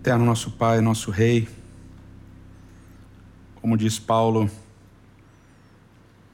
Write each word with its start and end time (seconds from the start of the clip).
Eterno 0.00 0.24
nosso 0.24 0.52
Pai, 0.52 0.80
nosso 0.80 1.10
Rei, 1.10 1.46
como 3.56 3.76
diz 3.76 3.98
Paulo, 3.98 4.50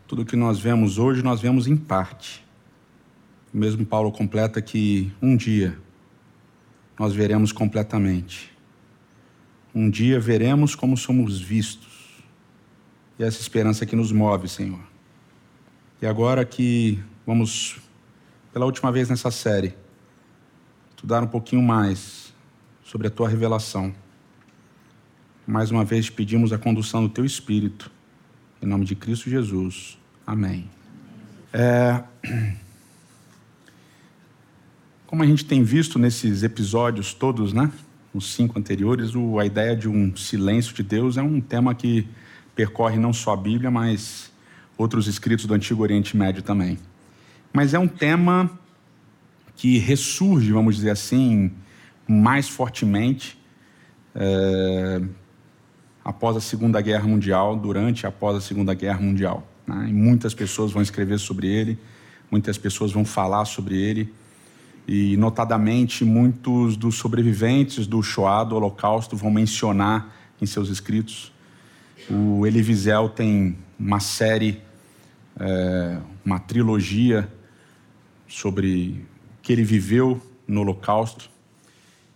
tudo 0.07 0.25
que 0.25 0.37
nós 0.37 0.61
vemos 0.61 0.99
hoje, 0.99 1.21
nós 1.21 1.41
vemos 1.41 1.67
em 1.67 1.77
parte. 1.77 2.47
O 3.53 3.57
mesmo 3.59 3.85
Paulo 3.85 4.13
completa 4.13 4.63
que 4.63 5.13
um 5.21 5.37
dia 5.37 5.77
nós 6.97 7.13
veremos 7.13 7.51
completamente. 7.51 8.57
Um 9.75 9.91
dia 9.91 10.21
veremos 10.21 10.77
como 10.77 10.97
somos 10.97 11.41
vistos. 11.41 12.23
E 13.19 13.25
essa 13.25 13.41
esperança 13.41 13.85
que 13.85 13.97
nos 13.97 14.13
move, 14.13 14.47
Senhor. 14.47 14.79
E 16.01 16.07
agora 16.07 16.45
que 16.45 17.03
vamos, 17.27 17.81
pela 18.53 18.65
última 18.65 18.93
vez 18.93 19.09
nessa 19.11 19.33
série, 19.33 19.75
estudar 20.95 21.25
um 21.25 21.27
pouquinho 21.27 21.63
mais 21.63 22.26
sobre 22.87 23.09
a 23.09 23.11
tua 23.11 23.29
revelação. 23.29 23.93
Mais 25.45 25.73
uma 25.73 25.85
vez 25.85 26.09
pedimos 26.09 26.53
a 26.53 26.59
condução 26.59 27.03
do 27.03 27.09
teu 27.09 27.25
Espírito. 27.25 27.91
Em 28.63 28.67
nome 28.67 28.85
de 28.85 28.95
Cristo 28.95 29.29
Jesus. 29.29 29.99
Amém. 30.25 30.71
É... 31.53 32.01
Como 35.05 35.21
a 35.21 35.27
gente 35.27 35.45
tem 35.45 35.65
visto 35.65 35.99
nesses 35.99 36.45
episódios 36.45 37.13
todos, 37.13 37.53
né? 37.53 37.73
Nos 38.15 38.33
cinco 38.33 38.57
anteriores, 38.57 39.11
a 39.41 39.45
ideia 39.45 39.77
de 39.77 39.89
um 39.89 40.15
silêncio 40.17 40.73
de 40.73 40.85
Deus 40.85 41.17
é 41.17 41.23
um 41.23 41.41
tema 41.41 41.75
que 41.75 42.07
percorre 42.55 42.99
não 42.99 43.13
só 43.13 43.33
a 43.33 43.37
Bíblia, 43.37 43.71
mas 43.71 44.33
outros 44.79 45.09
escritos 45.09 45.45
do 45.45 45.55
Antigo 45.55 45.83
Oriente 45.83 46.17
Médio 46.17 46.43
também. 46.43 46.79
Mas 47.53 47.75
é 47.75 47.79
um 47.81 47.89
tema 47.89 48.49
que 49.57 49.77
ressurge, 49.79 50.53
vamos 50.53 50.77
dizer 50.77 50.91
assim, 50.91 51.51
mais 52.07 52.49
fortemente 52.49 53.39
é, 54.15 55.03
após 56.05 56.37
a 56.37 56.41
Segunda 56.41 56.81
Guerra 56.81 57.07
Mundial, 57.07 57.57
durante 57.57 58.03
e 58.03 58.07
após 58.07 58.37
a 58.37 58.41
Segunda 58.41 58.73
Guerra 58.75 59.01
Mundial. 59.01 59.47
Né? 59.67 59.89
Muitas 59.93 60.35
pessoas 60.35 60.73
vão 60.73 60.81
escrever 60.81 61.19
sobre 61.19 61.49
ele, 61.49 61.79
muitas 62.31 62.57
pessoas 62.57 62.93
vão 62.93 63.05
falar 63.05 63.45
sobre 63.45 63.77
ele, 63.77 64.13
e 64.87 65.17
notadamente 65.17 66.05
muitos 66.05 66.77
dos 66.77 66.95
sobreviventes 66.95 67.87
do 67.87 68.03
Shoah, 68.03 68.45
do 68.45 68.55
Holocausto, 68.55 69.17
vão 69.17 69.31
mencionar 69.31 70.15
em 70.41 70.47
seus 70.47 70.69
escritos. 70.69 71.33
O 72.09 72.47
Elie 72.47 72.63
Wiesel 72.63 73.09
tem 73.09 73.59
uma 73.79 73.99
série, 73.99 74.63
é, 75.41 75.99
uma 76.25 76.39
trilogia 76.39 77.29
sobre 78.29 79.05
o 79.39 79.43
que 79.43 79.53
ele 79.53 79.65
viveu 79.65 80.21
no 80.47 80.61
Holocausto 80.61 81.36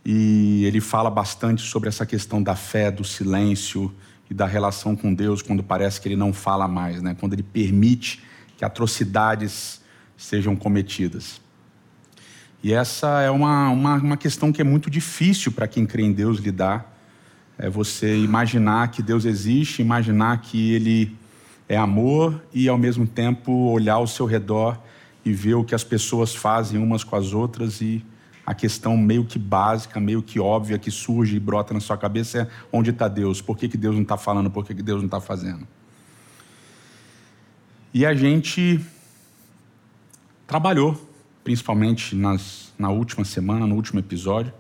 e 0.04 0.64
ele 0.64 0.80
fala 0.80 1.10
bastante 1.10 1.62
sobre 1.62 1.88
essa 1.88 2.06
questão 2.06 2.42
da 2.42 2.56
fé, 2.56 2.90
do 2.90 3.04
silêncio 3.04 3.92
e 4.30 4.34
da 4.34 4.46
relação 4.46 4.96
com 4.96 5.12
Deus 5.12 5.42
quando 5.42 5.62
parece 5.62 6.00
que 6.00 6.08
ele 6.08 6.16
não 6.16 6.32
fala 6.32 6.66
mais, 6.66 7.02
né? 7.02 7.16
quando 7.18 7.34
ele 7.34 7.42
permite 7.42 8.22
que 8.56 8.64
atrocidades 8.64 9.80
sejam 10.16 10.54
cometidas. 10.54 11.40
E 12.62 12.72
essa 12.72 13.20
é 13.20 13.30
uma, 13.30 13.70
uma, 13.70 13.94
uma 13.94 14.16
questão 14.16 14.52
que 14.52 14.60
é 14.60 14.64
muito 14.64 14.90
difícil 14.90 15.50
para 15.50 15.66
quem 15.66 15.86
crê 15.86 16.02
em 16.02 16.12
Deus 16.12 16.38
lidar. 16.38 16.94
É 17.58 17.70
você 17.70 18.18
imaginar 18.18 18.90
que 18.90 19.02
Deus 19.02 19.24
existe, 19.24 19.80
imaginar 19.80 20.42
que 20.42 20.72
Ele 20.72 21.16
é 21.66 21.76
amor 21.76 22.42
e, 22.52 22.68
ao 22.68 22.76
mesmo 22.76 23.06
tempo, 23.06 23.50
olhar 23.70 23.94
ao 23.94 24.06
seu 24.06 24.26
redor 24.26 24.78
e 25.24 25.32
ver 25.32 25.54
o 25.54 25.64
que 25.64 25.74
as 25.74 25.84
pessoas 25.84 26.34
fazem 26.34 26.78
umas 26.78 27.02
com 27.02 27.16
as 27.16 27.32
outras 27.32 27.80
e 27.80 28.04
a 28.50 28.54
questão 28.54 28.96
meio 28.96 29.24
que 29.24 29.38
básica, 29.38 30.00
meio 30.00 30.20
que 30.20 30.40
óbvia 30.40 30.76
que 30.76 30.90
surge 30.90 31.36
e 31.36 31.38
brota 31.38 31.72
na 31.72 31.78
sua 31.78 31.96
cabeça 31.96 32.36
é 32.40 32.48
onde 32.72 32.90
está 32.90 33.06
Deus? 33.06 33.40
Por 33.40 33.56
que, 33.56 33.68
que 33.68 33.76
Deus 33.76 33.94
não 33.94 34.02
está 34.02 34.16
falando? 34.16 34.50
Por 34.50 34.66
que, 34.66 34.74
que 34.74 34.82
Deus 34.82 34.98
não 34.98 35.06
está 35.06 35.20
fazendo? 35.20 35.68
E 37.94 38.04
a 38.04 38.12
gente 38.12 38.84
trabalhou, 40.48 41.00
principalmente 41.44 42.16
nas, 42.16 42.72
na 42.76 42.90
última 42.90 43.24
semana, 43.24 43.68
no 43.68 43.76
último 43.76 44.00
episódio, 44.00 44.52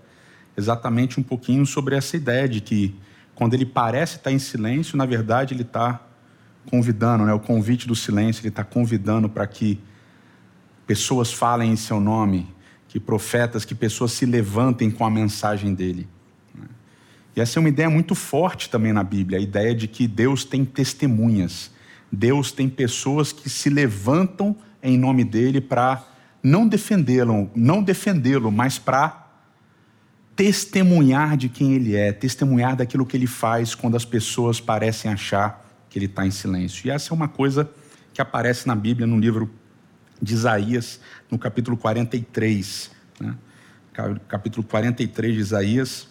exatamente 0.56 1.18
um 1.18 1.22
pouquinho 1.24 1.66
sobre 1.66 1.96
essa 1.96 2.16
ideia 2.16 2.48
de 2.48 2.60
que 2.60 2.94
quando 3.34 3.54
ele 3.54 3.66
parece 3.66 4.18
estar 4.18 4.30
em 4.30 4.38
silêncio, 4.38 4.96
na 4.96 5.04
verdade 5.04 5.52
ele 5.52 5.62
está 5.62 6.00
convidando, 6.66 7.24
né? 7.24 7.34
o 7.34 7.40
convite 7.40 7.88
do 7.88 7.96
silêncio, 7.96 8.42
ele 8.42 8.50
está 8.50 8.62
convidando 8.62 9.28
para 9.28 9.48
que 9.48 9.80
pessoas 10.86 11.32
falem 11.32 11.72
em 11.72 11.76
seu 11.76 11.98
nome, 11.98 12.46
que 12.90 12.98
profetas, 12.98 13.64
que 13.64 13.72
pessoas 13.72 14.10
se 14.10 14.26
levantem 14.26 14.90
com 14.90 15.04
a 15.04 15.10
mensagem 15.10 15.72
dele. 15.72 16.08
Né? 16.52 16.66
E 17.36 17.40
essa 17.40 17.56
é 17.56 17.60
uma 17.60 17.68
ideia 17.68 17.88
muito 17.88 18.16
forte 18.16 18.68
também 18.68 18.92
na 18.92 19.04
Bíblia, 19.04 19.38
a 19.38 19.40
ideia 19.40 19.72
de 19.72 19.86
que 19.86 20.08
Deus 20.08 20.44
tem 20.44 20.64
testemunhas, 20.64 21.70
Deus 22.10 22.50
tem 22.50 22.68
pessoas 22.68 23.30
que 23.30 23.48
se 23.48 23.70
levantam 23.70 24.56
em 24.82 24.98
nome 24.98 25.22
dele 25.22 25.60
para 25.60 26.04
não 26.42 26.66
defendê-lo, 26.66 27.48
não 27.54 27.80
defendê-lo, 27.80 28.50
mas 28.50 28.76
para 28.76 29.28
testemunhar 30.34 31.36
de 31.36 31.48
quem 31.48 31.74
ele 31.74 31.94
é, 31.94 32.10
testemunhar 32.10 32.74
daquilo 32.74 33.06
que 33.06 33.16
ele 33.16 33.28
faz 33.28 33.72
quando 33.72 33.96
as 33.96 34.04
pessoas 34.04 34.60
parecem 34.60 35.12
achar 35.12 35.64
que 35.88 35.96
ele 35.96 36.06
está 36.06 36.26
em 36.26 36.32
silêncio. 36.32 36.88
E 36.88 36.90
essa 36.90 37.12
é 37.12 37.14
uma 37.14 37.28
coisa 37.28 37.70
que 38.12 38.20
aparece 38.20 38.66
na 38.66 38.74
Bíblia, 38.74 39.06
no 39.06 39.16
livro 39.16 39.48
de 40.20 40.34
Isaías, 40.34 41.00
no 41.30 41.38
capítulo 41.38 41.76
43. 41.76 42.90
Né? 43.20 43.34
Capítulo 44.28 44.66
43 44.66 45.34
de 45.34 45.40
Isaías 45.40 46.08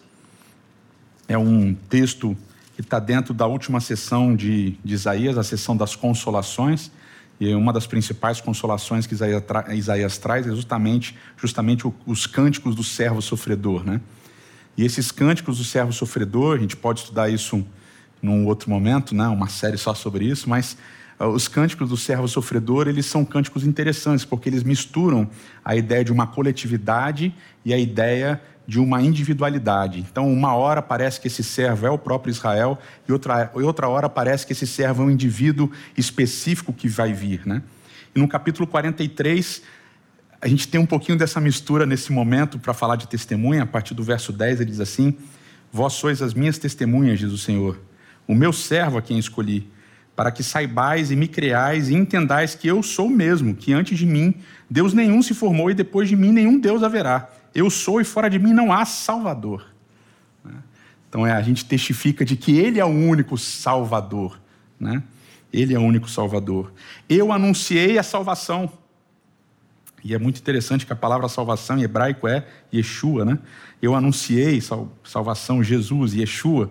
é 1.29 1.37
um 1.37 1.75
texto 1.75 2.35
que 2.75 2.81
está 2.81 2.99
dentro 2.99 3.33
da 3.33 3.45
última 3.45 3.79
sessão 3.79 4.35
de, 4.35 4.71
de, 4.83 4.93
Isaías, 4.95 5.37
a 5.37 5.43
sessão 5.43 5.77
das 5.77 5.95
consolações. 5.95 6.91
E 7.39 7.53
uma 7.53 7.71
das 7.71 7.87
principais 7.87 8.41
consolações 8.41 9.05
que 9.05 9.13
Isaías, 9.13 9.43
tra 9.45 9.73
Isaías 9.73 10.17
traz 10.17 10.47
é 10.47 10.49
justamente, 10.49 11.15
justamente 11.37 11.85
os 12.05 12.25
cânticos 12.25 12.75
do 12.75 12.83
servo 12.83 13.21
sofredor. 13.21 13.85
Né? 13.85 14.01
E 14.75 14.83
esses 14.83 15.11
cânticos 15.11 15.59
do 15.59 15.63
servo 15.63 15.93
sofredor, 15.93 16.57
a 16.57 16.59
gente 16.59 16.75
pode 16.75 17.01
estudar 17.01 17.29
isso 17.29 17.65
num 18.21 18.45
outro 18.45 18.69
momento, 18.69 19.15
né? 19.15 19.27
uma 19.27 19.47
série 19.47 19.77
só 19.77 19.93
sobre 19.93 20.25
isso, 20.25 20.49
mas 20.49 20.75
os 21.27 21.49
cânticos 21.49 21.89
do 21.89 21.97
servo 21.97 22.27
sofredor, 22.27 22.87
eles 22.87 23.05
são 23.05 23.25
cânticos 23.25 23.65
interessantes, 23.65 24.23
porque 24.23 24.47
eles 24.47 24.63
misturam 24.63 25.29
a 25.63 25.75
ideia 25.75 26.03
de 26.03 26.13
uma 26.13 26.25
coletividade 26.25 27.35
e 27.65 27.73
a 27.73 27.77
ideia 27.77 28.41
de 28.65 28.79
uma 28.79 29.01
individualidade. 29.01 29.99
Então, 29.99 30.31
uma 30.31 30.53
hora 30.55 30.81
parece 30.81 31.19
que 31.19 31.27
esse 31.27 31.43
servo 31.43 31.85
é 31.85 31.89
o 31.89 31.97
próprio 31.97 32.31
Israel, 32.31 32.79
e 33.07 33.11
outra, 33.11 33.51
outra 33.55 33.89
hora 33.89 34.07
parece 34.07 34.45
que 34.45 34.53
esse 34.53 34.65
servo 34.65 35.01
é 35.01 35.05
um 35.07 35.11
indivíduo 35.11 35.69
específico 35.97 36.71
que 36.71 36.87
vai 36.87 37.11
vir. 37.11 37.45
Né? 37.45 37.63
E 38.15 38.19
no 38.19 38.27
capítulo 38.27 38.65
43, 38.65 39.61
a 40.41 40.47
gente 40.47 40.67
tem 40.69 40.79
um 40.79 40.85
pouquinho 40.85 41.17
dessa 41.17 41.41
mistura 41.41 41.85
nesse 41.85 42.13
momento 42.13 42.57
para 42.57 42.73
falar 42.73 42.95
de 42.95 43.07
testemunha. 43.07 43.63
A 43.63 43.65
partir 43.65 43.93
do 43.93 44.03
verso 44.03 44.31
10, 44.31 44.61
ele 44.61 44.71
diz 44.71 44.79
assim: 44.79 45.17
Vós 45.69 45.93
sois 45.93 46.21
as 46.21 46.33
minhas 46.33 46.57
testemunhas, 46.57 47.19
diz 47.19 47.31
o 47.31 47.37
Senhor, 47.37 47.77
o 48.25 48.33
meu 48.33 48.53
servo 48.53 48.97
a 48.97 49.01
quem 49.01 49.19
escolhi 49.19 49.69
para 50.19 50.31
que 50.31 50.43
saibais 50.43 51.11
e 51.11 51.15
me 51.15 51.29
creais 51.29 51.87
e 51.87 51.95
entendais 51.95 52.53
que 52.53 52.67
eu 52.67 52.83
sou 52.83 53.09
mesmo, 53.09 53.55
que 53.55 53.71
antes 53.71 53.97
de 53.97 54.05
mim 54.05 54.35
Deus 54.69 54.93
nenhum 54.93 55.21
se 55.21 55.33
formou 55.33 55.71
e 55.71 55.73
depois 55.73 56.09
de 56.09 56.15
mim 56.17 56.33
nenhum 56.33 56.59
Deus 56.59 56.83
haverá. 56.83 57.29
Eu 57.55 57.69
sou 57.69 58.01
e 58.01 58.03
fora 58.03 58.29
de 58.29 58.37
mim 58.37 58.51
não 58.51 58.69
há 58.73 58.83
Salvador. 58.83 59.65
Né? 60.43 60.55
Então 61.07 61.25
é, 61.25 61.31
a 61.31 61.41
gente 61.41 61.63
testifica 61.63 62.25
de 62.25 62.35
que 62.35 62.57
Ele 62.57 62.81
é 62.81 62.83
o 62.83 62.89
único 62.89 63.37
Salvador. 63.37 64.37
Né? 64.77 65.01
Ele 65.53 65.73
é 65.73 65.79
o 65.79 65.83
único 65.83 66.09
Salvador. 66.09 66.73
Eu 67.07 67.31
anunciei 67.31 67.97
a 67.97 68.03
salvação. 68.03 68.69
E 70.03 70.13
é 70.13 70.19
muito 70.19 70.41
interessante 70.41 70.85
que 70.85 70.91
a 70.91 70.97
palavra 70.97 71.29
salvação 71.29 71.77
em 71.77 71.83
hebraico 71.83 72.27
é 72.27 72.45
Yeshua, 72.73 73.23
né? 73.23 73.39
Eu 73.81 73.95
anunciei 73.95 74.59
salvação, 75.01 75.63
Jesus, 75.63 76.13
Yeshua. 76.13 76.69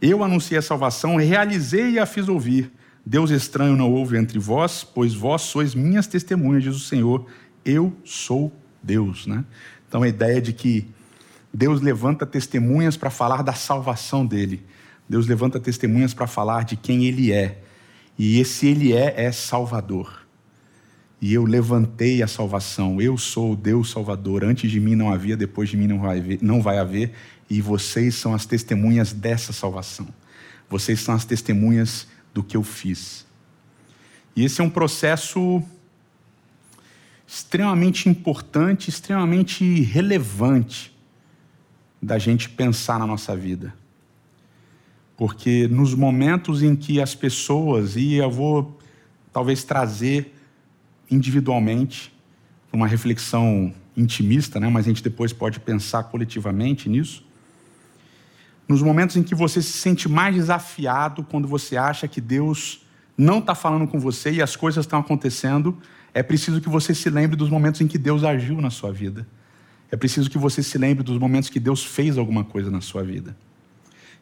Eu 0.00 0.24
anunciei 0.24 0.58
a 0.58 0.62
salvação, 0.62 1.16
realizei 1.16 1.92
e 1.92 1.98
a 1.98 2.06
fiz 2.06 2.28
ouvir. 2.28 2.72
Deus 3.04 3.30
estranho 3.30 3.76
não 3.76 3.92
houve 3.92 4.16
entre 4.16 4.38
vós, 4.38 4.84
pois 4.84 5.14
vós 5.14 5.42
sois 5.42 5.74
minhas 5.74 6.06
testemunhas, 6.06 6.62
diz 6.62 6.76
o 6.76 6.80
Senhor. 6.80 7.26
Eu 7.64 7.92
sou 8.04 8.52
Deus. 8.82 9.26
Né? 9.26 9.44
Então 9.88 10.02
a 10.02 10.08
ideia 10.08 10.40
de 10.40 10.52
que 10.52 10.88
Deus 11.52 11.80
levanta 11.80 12.24
testemunhas 12.24 12.96
para 12.96 13.10
falar 13.10 13.42
da 13.42 13.52
salvação 13.52 14.24
dele. 14.24 14.64
Deus 15.08 15.26
levanta 15.26 15.58
testemunhas 15.58 16.14
para 16.14 16.26
falar 16.26 16.64
de 16.64 16.76
quem 16.76 17.04
ele 17.04 17.32
é. 17.32 17.58
E 18.16 18.38
esse 18.38 18.68
ele 18.68 18.92
é 18.92 19.14
é 19.16 19.32
Salvador. 19.32 20.19
E 21.20 21.34
eu 21.34 21.44
levantei 21.44 22.22
a 22.22 22.26
salvação. 22.26 23.00
Eu 23.00 23.18
sou 23.18 23.52
o 23.52 23.56
Deus 23.56 23.90
Salvador. 23.90 24.42
Antes 24.42 24.70
de 24.70 24.80
mim 24.80 24.94
não 24.94 25.12
havia, 25.12 25.36
depois 25.36 25.68
de 25.68 25.76
mim 25.76 25.86
não 25.86 26.00
vai 26.00 26.18
haver. 26.18 26.38
Não 26.40 26.62
vai 26.62 26.78
haver 26.78 27.12
e 27.50 27.60
vocês 27.60 28.14
são 28.14 28.32
as 28.32 28.46
testemunhas 28.46 29.12
dessa 29.12 29.52
salvação. 29.52 30.08
Vocês 30.68 31.00
são 31.00 31.16
as 31.16 31.24
testemunhas 31.24 32.06
do 32.32 32.44
que 32.44 32.56
eu 32.56 32.62
fiz. 32.62 33.26
E 34.36 34.44
esse 34.44 34.60
é 34.60 34.64
um 34.64 34.70
processo 34.70 35.60
extremamente 37.26 38.08
importante, 38.08 38.88
extremamente 38.88 39.82
relevante 39.82 40.96
da 42.00 42.18
gente 42.18 42.48
pensar 42.48 43.00
na 43.00 43.06
nossa 43.06 43.36
vida. 43.36 43.74
Porque 45.16 45.66
nos 45.68 45.92
momentos 45.92 46.62
em 46.62 46.76
que 46.76 47.00
as 47.00 47.16
pessoas, 47.16 47.96
e 47.96 48.14
eu 48.14 48.30
vou 48.30 48.78
talvez 49.32 49.64
trazer 49.64 50.34
individualmente 51.10 52.12
uma 52.72 52.86
reflexão 52.86 53.72
intimista, 53.96 54.60
né? 54.60 54.68
mas 54.68 54.86
a 54.86 54.88
gente 54.88 55.02
depois 55.02 55.32
pode 55.32 55.58
pensar 55.60 56.04
coletivamente 56.04 56.88
nisso. 56.88 57.24
Nos 58.68 58.82
momentos 58.82 59.16
em 59.16 59.22
que 59.22 59.34
você 59.34 59.60
se 59.60 59.72
sente 59.72 60.08
mais 60.08 60.34
desafiado, 60.34 61.24
quando 61.24 61.48
você 61.48 61.76
acha 61.76 62.06
que 62.06 62.20
Deus 62.20 62.86
não 63.18 63.40
está 63.40 63.54
falando 63.54 63.86
com 63.88 63.98
você 63.98 64.30
e 64.30 64.40
as 64.40 64.54
coisas 64.54 64.84
estão 64.84 65.00
acontecendo, 65.00 65.76
é 66.14 66.22
preciso 66.22 66.60
que 66.60 66.68
você 66.68 66.94
se 66.94 67.10
lembre 67.10 67.36
dos 67.36 67.50
momentos 67.50 67.80
em 67.80 67.88
que 67.88 67.98
Deus 67.98 68.22
agiu 68.22 68.60
na 68.60 68.70
sua 68.70 68.92
vida. 68.92 69.26
É 69.90 69.96
preciso 69.96 70.30
que 70.30 70.38
você 70.38 70.62
se 70.62 70.78
lembre 70.78 71.02
dos 71.02 71.18
momentos 71.18 71.50
que 71.50 71.58
Deus 71.58 71.84
fez 71.84 72.16
alguma 72.16 72.44
coisa 72.44 72.70
na 72.70 72.80
sua 72.80 73.02
vida. 73.02 73.36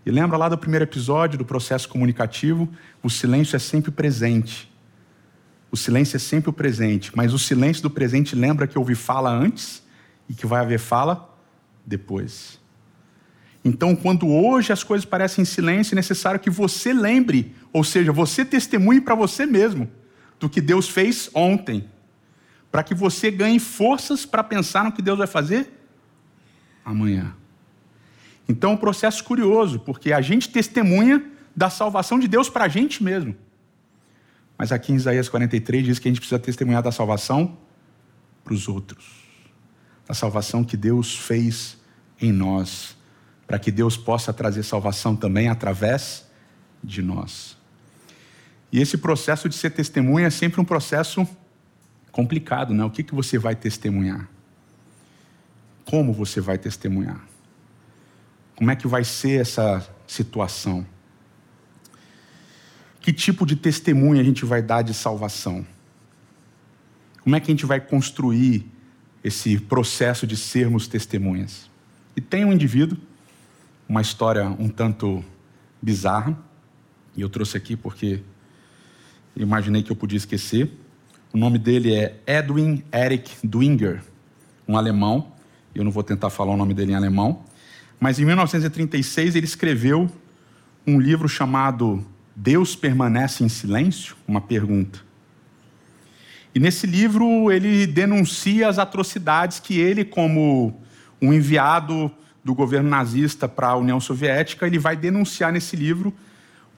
E 0.05 0.11
lembra 0.11 0.39
lá 0.39 0.49
do 0.49 0.57
primeiro 0.57 0.85
episódio 0.85 1.37
do 1.37 1.45
processo 1.45 1.89
comunicativo? 1.89 2.69
O 3.03 3.11
silêncio 3.11 3.55
é 3.55 3.59
sempre 3.59 3.91
presente. 3.91 4.71
O 5.71 5.77
silêncio 5.77 6.17
é 6.17 6.19
sempre 6.19 6.49
o 6.49 6.53
presente, 6.53 7.15
mas 7.15 7.35
o 7.35 7.39
silêncio 7.39 7.83
do 7.83 7.91
presente 7.91 8.35
lembra 8.35 8.67
que 8.67 8.79
houve 8.79 8.95
fala 8.95 9.31
antes 9.31 9.83
e 10.29 10.35
que 10.35 10.47
vai 10.47 10.61
haver 10.61 10.79
fala 10.79 11.29
depois. 11.85 12.59
Então, 13.65 13.95
quando 13.95 14.27
hoje 14.29 14.73
as 14.73 14.83
coisas 14.83 15.05
parecem 15.05 15.43
em 15.43 15.45
silêncio, 15.45 15.95
é 15.95 15.97
necessário 15.97 16.41
que 16.41 16.49
você 16.49 16.93
lembre, 16.93 17.55
ou 17.73 17.85
seja, 17.85 18.13
você 18.13 18.45
testemunhe 18.45 19.01
para 19.01 19.15
você 19.15 19.45
mesmo 19.45 19.91
do 20.41 20.49
que 20.49 20.61
Deus 20.61 20.89
fez 20.89 21.29
ontem, 21.35 21.89
para 22.71 22.83
que 22.83 22.95
você 22.95 23.31
ganhe 23.31 23.59
forças 23.59 24.25
para 24.25 24.45
pensar 24.45 24.85
no 24.85 24.93
que 24.93 25.03
Deus 25.03 25.19
vai 25.19 25.27
fazer 25.27 25.71
amanhã. 26.85 27.35
Então, 28.49 28.71
é 28.71 28.75
um 28.75 28.79
processo 28.79 29.23
curioso, 29.23 29.81
porque 29.81 30.13
a 30.13 30.23
gente 30.23 30.49
testemunha 30.49 31.23
da 31.55 31.69
salvação 31.69 32.19
de 32.19 32.27
Deus 32.27 32.49
para 32.49 32.65
a 32.65 32.69
gente 32.69 33.03
mesmo. 33.03 33.37
Mas 34.59 34.73
aqui 34.73 34.93
em 34.93 34.97
Isaías 34.97 35.29
43 35.29 35.85
diz 35.85 35.99
que 36.01 36.09
a 36.09 36.11
gente 36.11 36.19
precisa 36.19 36.39
testemunhar 36.39 36.83
da 36.83 36.91
salvação 36.91 37.57
para 38.43 38.53
os 38.53 38.67
outros. 38.67 39.07
Da 40.07 40.15
salvação 40.15 40.65
que 40.65 40.77
Deus 40.77 41.17
fez 41.17 41.79
em 42.21 42.33
nós, 42.33 42.97
para 43.47 43.59
que 43.59 43.71
Deus 43.71 43.97
possa 43.97 44.33
trazer 44.33 44.65
salvação 44.65 45.15
também 45.15 45.49
através 45.49 46.27
de 46.83 47.01
nós. 47.01 47.57
E 48.73 48.81
esse 48.81 48.99
processo 48.99 49.49
de 49.49 49.55
ser 49.55 49.71
testemunha 49.71 50.27
é 50.27 50.31
sempre 50.31 50.61
um 50.61 50.65
processo 50.65 51.27
complicado, 52.11 52.75
né? 52.75 52.85
O 52.85 52.91
que, 52.91 53.03
que 53.03 53.15
você 53.15 53.39
vai 53.39 53.55
testemunhar? 53.55 54.29
Como 55.85 56.13
você 56.13 56.41
vai 56.41 56.59
testemunhar? 56.59 57.25
Como 58.57 58.71
é 58.71 58.77
que 58.77 58.89
vai 58.89 59.05
ser 59.05 59.41
essa 59.41 59.89
situação? 60.07 60.85
Que 63.09 63.13
tipo 63.15 63.47
de 63.47 63.57
testemunho 63.57 64.21
a 64.21 64.23
gente 64.23 64.45
vai 64.45 64.61
dar 64.61 64.83
de 64.83 64.93
salvação? 64.93 65.67
Como 67.23 67.35
é 67.35 67.41
que 67.41 67.51
a 67.51 67.55
gente 67.55 67.65
vai 67.65 67.81
construir 67.81 68.67
esse 69.25 69.59
processo 69.59 70.27
de 70.27 70.37
sermos 70.37 70.87
testemunhas? 70.87 71.71
E 72.15 72.21
tem 72.21 72.45
um 72.45 72.53
indivíduo, 72.53 72.99
uma 73.89 74.03
história 74.03 74.45
um 74.59 74.69
tanto 74.69 75.25
bizarra, 75.81 76.39
e 77.17 77.23
eu 77.23 77.31
trouxe 77.31 77.57
aqui 77.57 77.77
porque 77.77 78.21
imaginei 79.35 79.83
que 79.83 79.91
eu 79.91 79.97
podia 79.97 80.19
esquecer. 80.19 80.71
O 81.33 81.39
nome 81.39 81.59
dele 81.59 81.95
é 81.95 82.21
Edwin 82.27 82.85
Eric 82.93 83.37
Dwinger, 83.43 84.03
um 84.69 84.77
alemão. 84.77 85.33
Eu 85.75 85.83
não 85.83 85.91
vou 85.91 86.03
tentar 86.03 86.29
falar 86.29 86.53
o 86.53 86.59
nome 86.59 86.75
dele 86.75 86.93
em 86.93 86.95
alemão. 86.95 87.43
Mas 87.99 88.19
em 88.19 88.27
1936 88.27 89.35
ele 89.35 89.47
escreveu 89.47 90.11
um 90.87 91.01
livro 91.01 91.27
chamado 91.27 92.05
Deus 92.41 92.77
Permanece 92.77 93.43
em 93.43 93.49
Silêncio? 93.49 94.15
Uma 94.27 94.41
pergunta. 94.41 95.01
E 96.55 96.61
nesse 96.61 96.87
livro 96.87 97.51
ele 97.51 97.85
denuncia 97.85 98.69
as 98.69 98.79
atrocidades 98.79 99.59
que 99.59 99.81
ele, 99.81 100.05
como 100.05 100.81
um 101.21 101.33
enviado 101.33 102.09
do 102.45 102.55
governo 102.55 102.89
nazista 102.89 103.49
para 103.49 103.71
a 103.71 103.77
União 103.77 103.99
Soviética, 103.99 104.69
ele 104.69 104.79
vai 104.79 104.97
denunciar 104.97 105.53
nesse 105.53 105.75
livro 105.75 106.15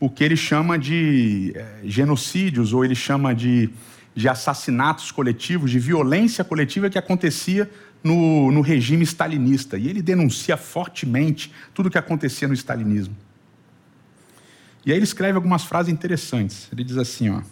o 0.01 0.09
que 0.09 0.25
ele 0.25 0.35
chama 0.35 0.79
de 0.79 1.53
é, 1.55 1.81
genocídios, 1.85 2.73
ou 2.73 2.83
ele 2.83 2.95
chama 2.95 3.35
de, 3.35 3.69
de 4.15 4.31
assassinatos 4.31 5.13
coletivos, 5.13 5.71
de 5.71 5.79
violência 5.79 6.43
coletiva 6.43 6.89
que 6.89 6.97
acontecia 6.97 7.71
no, 8.03 8.51
no 8.51 8.63
regime 8.63 9.05
stalinista. 9.05 9.77
E 9.77 9.89
ele 9.89 10.01
denuncia 10.01 10.57
fortemente 10.57 11.53
tudo 11.75 11.89
o 11.89 11.91
que 11.91 11.99
acontecia 11.99 12.49
no 12.49 12.55
stalinismo. 12.55 13.15
E 14.85 14.91
aí 14.91 14.99
ele 14.99 15.05
escreve 15.05 15.37
algumas 15.37 15.65
frases 15.65 15.93
interessantes. 15.93 16.69
Ele 16.73 16.83
diz 16.85 16.97
assim, 16.97 17.31
ó: 17.31 17.43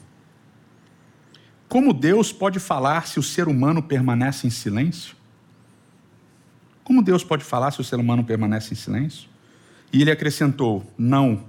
Como 1.68 1.92
Deus 1.92 2.32
pode 2.32 2.58
falar 2.58 3.06
se 3.06 3.18
o 3.18 3.22
ser 3.22 3.48
humano 3.48 3.82
permanece 3.82 4.46
em 4.46 4.50
silêncio? 4.50 5.16
Como 6.82 7.02
Deus 7.02 7.22
pode 7.22 7.44
falar 7.44 7.70
se 7.70 7.80
o 7.80 7.84
ser 7.84 7.96
humano 7.96 8.24
permanece 8.24 8.72
em 8.72 8.76
silêncio? 8.76 9.28
E 9.92 10.00
ele 10.00 10.10
acrescentou: 10.10 10.90
Não. 10.96 11.44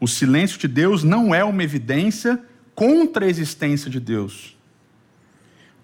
O 0.00 0.06
silêncio 0.06 0.58
de 0.58 0.68
Deus 0.68 1.04
não 1.04 1.34
é 1.34 1.44
uma 1.44 1.62
evidência 1.62 2.42
contra 2.74 3.26
a 3.26 3.28
existência 3.28 3.90
de 3.90 4.00
Deus 4.00 4.56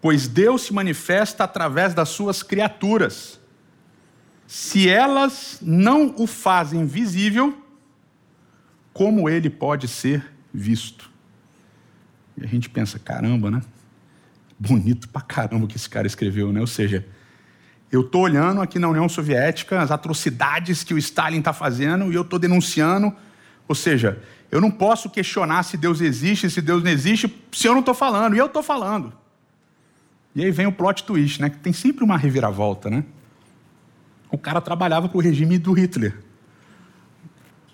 pois 0.06 0.28
Deus 0.28 0.62
se 0.62 0.72
manifesta 0.72 1.42
através 1.42 1.92
das 1.92 2.10
suas 2.10 2.40
criaturas. 2.40 3.40
Se 4.46 4.88
elas 4.88 5.58
não 5.60 6.14
o 6.16 6.28
fazem 6.28 6.86
visível, 6.86 7.60
como 8.96 9.28
ele 9.28 9.50
pode 9.50 9.87
ser 9.88 10.25
visto? 10.54 11.10
E 12.34 12.43
a 12.43 12.46
gente 12.46 12.70
pensa, 12.70 12.98
caramba, 12.98 13.50
né? 13.50 13.60
Bonito 14.58 15.06
pra 15.10 15.20
caramba 15.20 15.66
que 15.66 15.76
esse 15.76 15.87
cara 15.87 16.06
escreveu, 16.06 16.50
né? 16.50 16.60
Ou 16.60 16.66
seja, 16.66 17.06
eu 17.93 18.00
estou 18.00 18.22
olhando 18.22 18.62
aqui 18.62 18.78
na 18.78 18.88
União 18.88 19.06
Soviética 19.06 19.82
as 19.82 19.90
atrocidades 19.90 20.82
que 20.82 20.94
o 20.94 20.98
Stalin 20.98 21.40
está 21.40 21.52
fazendo 21.52 22.10
e 22.10 22.14
eu 22.14 22.22
estou 22.22 22.38
denunciando. 22.38 23.14
Ou 23.69 23.75
seja, 23.75 24.19
eu 24.50 24.62
não 24.62 24.70
posso 24.70 25.10
questionar 25.10 25.62
se 25.64 25.76
Deus 25.76 26.00
existe, 26.00 26.49
se 26.49 26.62
Deus 26.62 26.82
não 26.82 26.90
existe, 26.90 27.31
se 27.52 27.69
eu 27.69 27.75
não 27.75 27.81
estou 27.81 27.94
falando, 27.94 28.34
e 28.34 28.38
eu 28.38 28.46
estou 28.46 28.62
falando. 28.62 29.12
E 30.34 30.42
aí 30.42 30.50
vem 30.50 30.66
o 30.66 30.72
plot 30.72 31.04
twist, 31.04 31.42
né? 31.42 31.50
Que 31.50 31.58
tem 31.58 31.75
sempre 31.75 32.02
uma 32.02 32.16
reviravolta, 32.16 32.88
né? 32.88 33.04
O 34.31 34.38
cara 34.38 34.62
trabalhava 34.62 35.06
com 35.06 35.19
o 35.19 35.20
regime 35.20 35.58
do 35.58 35.75
Hitler. 35.75 36.25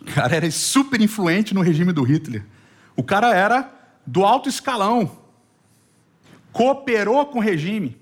O 0.03 0.13
cara 0.13 0.37
era 0.37 0.51
super 0.51 1.01
influente 1.01 1.55
no 1.55 1.63
regime 1.63 1.93
do 1.93 2.03
Hitler. 2.03 2.45
O 2.95 3.03
cara 3.03 3.35
era 3.35 3.73
do 4.07 4.25
alto 4.25 4.49
escalão. 4.49 5.19
Cooperou 6.53 7.25
com 7.27 7.39
o 7.39 7.43
regime. 7.43 7.97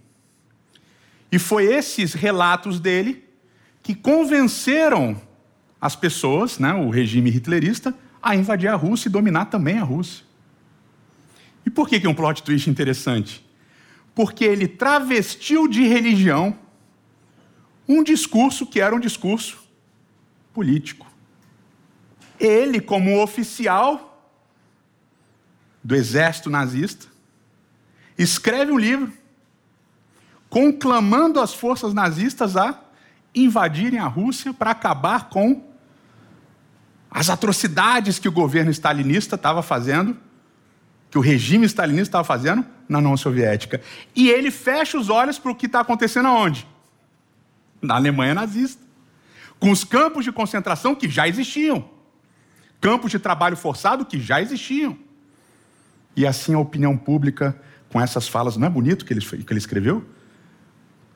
E 1.31 1.39
foi 1.39 1.65
esses 1.65 2.13
relatos 2.15 2.81
dele 2.81 3.25
que 3.83 3.95
convenceram 3.95 5.21
as 5.81 5.95
pessoas, 5.95 6.59
né, 6.59 6.73
o 6.73 6.91
regime 6.91 7.31
hitlerista, 7.31 7.95
a 8.21 8.35
invadir 8.35 8.69
a 8.69 8.75
Rússia 8.75 9.09
e 9.09 9.13
dominar 9.13 9.47
também 9.47 9.79
a 9.79 9.85
Rússia. 9.85 10.25
E 11.65 11.71
por 11.71 11.89
que, 11.89 12.01
que 12.01 12.07
é 12.07 12.11
um 12.11 12.15
plot 12.15 12.43
twist 12.43 12.69
interessante? 12.69 13.45
porque 14.15 14.45
ele 14.45 14.69
travestiu 14.69 15.69
de 15.69 15.87
religião 15.87 16.55
um 17.89 18.03
discurso 18.05 18.67
que 18.67 18.81
era 18.81 18.95
um 18.95 19.01
discurso 19.01 19.59
político. 20.53 21.10
Ele, 22.41 22.81
como 22.81 23.23
oficial 23.23 24.25
do 25.85 25.95
exército 25.95 26.51
nazista, 26.51 27.07
escreve 28.19 28.73
um 28.73 28.79
livro 28.79 29.13
conclamando 30.49 31.39
as 31.39 31.55
forças 31.55 31.95
nazistas 31.95 32.57
a 32.57 32.81
invadirem 33.35 34.01
a 34.01 34.07
Rússia 34.07 34.53
para 34.53 34.73
acabar 34.73 35.29
com 35.29 35.71
as 37.11 37.29
atrocidades 37.31 38.19
que 38.19 38.29
o 38.29 38.33
governo 38.33 38.71
stalinista 38.71 39.37
estava 39.37 39.63
fazendo 39.63 40.17
que 41.11 41.19
o 41.19 41.21
regime 41.21 41.67
stalinista 41.67 42.09
estava 42.09 42.25
fazendo 42.25 42.65
na 42.89 42.99
União 42.99 43.17
Soviética. 43.17 43.83
E 44.15 44.31
ele 44.31 44.51
fecha 44.51 44.97
os 44.97 45.11
olhos 45.11 45.39
para 45.39 45.51
o 45.51 45.55
que 45.55 45.67
está 45.67 45.81
acontecendo 45.81 46.29
aonde? 46.29 46.67
Na 47.83 47.97
Alemanha 47.97 48.35
nazista. 48.35 48.81
Com 49.59 49.71
os 49.71 49.83
campos 49.83 50.25
de 50.25 50.31
concentração 50.31 50.95
que 50.95 51.09
já 51.09 51.27
existiam. 51.27 51.85
Campos 52.81 53.11
de 53.11 53.19
trabalho 53.19 53.57
forçado 53.57 54.05
que 54.05 54.19
já 54.19 54.41
existiam. 54.41 54.97
E 56.17 56.27
assim 56.27 56.55
a 56.55 56.59
opinião 56.59 56.97
pública, 56.97 57.61
com 57.91 58.01
essas 58.01 58.27
falas, 58.27 58.57
não 58.57 58.67
é 58.67 58.71
bonito 58.71 59.05
que 59.05 59.13
ele, 59.13 59.21
que 59.21 59.53
ele 59.53 59.59
escreveu? 59.59 60.05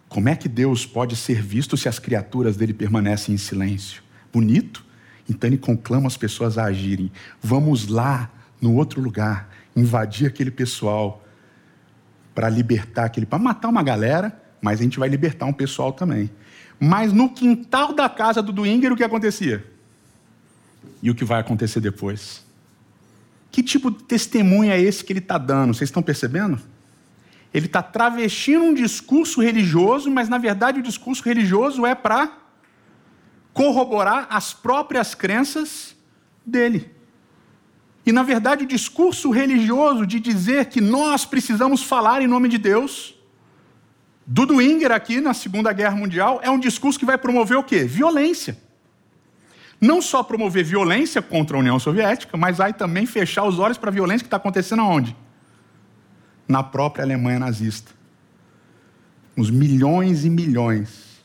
Como 0.08 0.28
é 0.28 0.36
que 0.36 0.48
Deus 0.48 0.86
pode 0.86 1.16
ser 1.16 1.42
visto 1.42 1.76
se 1.76 1.88
as 1.88 1.98
criaturas 1.98 2.56
dele 2.56 2.72
permanecem 2.72 3.34
em 3.34 3.38
silêncio? 3.38 4.02
Bonito? 4.32 4.84
Então 5.28 5.48
ele 5.48 5.58
conclama 5.58 6.06
as 6.06 6.16
pessoas 6.16 6.58
a 6.58 6.64
agirem. 6.64 7.10
Vamos 7.42 7.88
lá, 7.88 8.30
no 8.60 8.74
outro 8.74 9.00
lugar, 9.00 9.48
invadir 9.74 10.26
aquele 10.26 10.50
pessoal 10.50 11.24
para 12.34 12.48
libertar 12.48 13.06
aquele, 13.06 13.26
para 13.26 13.38
matar 13.38 13.68
uma 13.68 13.82
galera, 13.82 14.40
mas 14.60 14.80
a 14.80 14.82
gente 14.82 14.98
vai 14.98 15.08
libertar 15.08 15.46
um 15.46 15.52
pessoal 15.52 15.92
também. 15.92 16.30
Mas 16.78 17.12
no 17.12 17.32
quintal 17.32 17.92
da 17.92 18.08
casa 18.08 18.42
do 18.42 18.52
Dwinger, 18.52 18.92
o 18.92 18.96
que 18.96 19.04
acontecia? 19.04 19.73
E 21.02 21.10
o 21.10 21.14
que 21.14 21.24
vai 21.24 21.40
acontecer 21.40 21.80
depois? 21.80 22.44
Que 23.50 23.62
tipo 23.62 23.90
de 23.90 24.02
testemunho 24.04 24.72
é 24.72 24.80
esse 24.80 25.04
que 25.04 25.12
ele 25.12 25.20
está 25.20 25.38
dando? 25.38 25.74
Vocês 25.74 25.88
estão 25.88 26.02
percebendo? 26.02 26.60
Ele 27.52 27.66
está 27.66 27.82
travestindo 27.82 28.64
um 28.64 28.74
discurso 28.74 29.40
religioso, 29.40 30.10
mas 30.10 30.28
na 30.28 30.38
verdade 30.38 30.80
o 30.80 30.82
discurso 30.82 31.22
religioso 31.22 31.86
é 31.86 31.94
para 31.94 32.36
corroborar 33.52 34.26
as 34.28 34.52
próprias 34.52 35.14
crenças 35.14 35.94
dele. 36.44 36.90
E 38.04 38.10
na 38.10 38.24
verdade 38.24 38.64
o 38.64 38.66
discurso 38.66 39.30
religioso 39.30 40.04
de 40.04 40.18
dizer 40.18 40.66
que 40.66 40.80
nós 40.80 41.24
precisamos 41.24 41.82
falar 41.82 42.20
em 42.20 42.26
nome 42.26 42.48
de 42.48 42.58
Deus, 42.58 43.14
do 44.26 44.46
Dwinger 44.46 44.90
aqui 44.90 45.20
na 45.20 45.32
Segunda 45.32 45.72
Guerra 45.72 45.94
Mundial, 45.94 46.40
é 46.42 46.50
um 46.50 46.58
discurso 46.58 46.98
que 46.98 47.06
vai 47.06 47.16
promover 47.16 47.56
o 47.56 47.62
quê? 47.62 47.84
Violência. 47.84 48.58
Não 49.80 50.00
só 50.00 50.22
promover 50.22 50.64
violência 50.64 51.20
contra 51.20 51.56
a 51.56 51.60
União 51.60 51.78
Soviética, 51.78 52.36
mas 52.36 52.58
vai 52.58 52.72
também 52.72 53.06
fechar 53.06 53.44
os 53.44 53.58
olhos 53.58 53.76
para 53.76 53.90
a 53.90 53.92
violência 53.92 54.24
que 54.24 54.28
está 54.28 54.36
acontecendo 54.36 54.82
aonde? 54.82 55.16
na 56.48 56.62
própria 56.62 57.04
Alemanha 57.04 57.38
nazista. 57.38 57.92
Os 59.36 59.50
milhões 59.50 60.24
e 60.24 60.30
milhões 60.30 61.24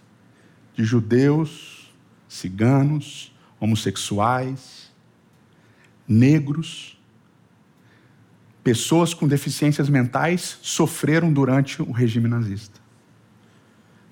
de 0.76 0.84
judeus, 0.84 1.94
ciganos, 2.28 3.36
homossexuais, 3.60 4.92
negros, 6.08 6.98
pessoas 8.64 9.14
com 9.14 9.28
deficiências 9.28 9.90
mentais 9.90 10.58
sofreram 10.62 11.32
durante 11.32 11.82
o 11.82 11.92
regime 11.92 12.28
nazista. 12.28 12.80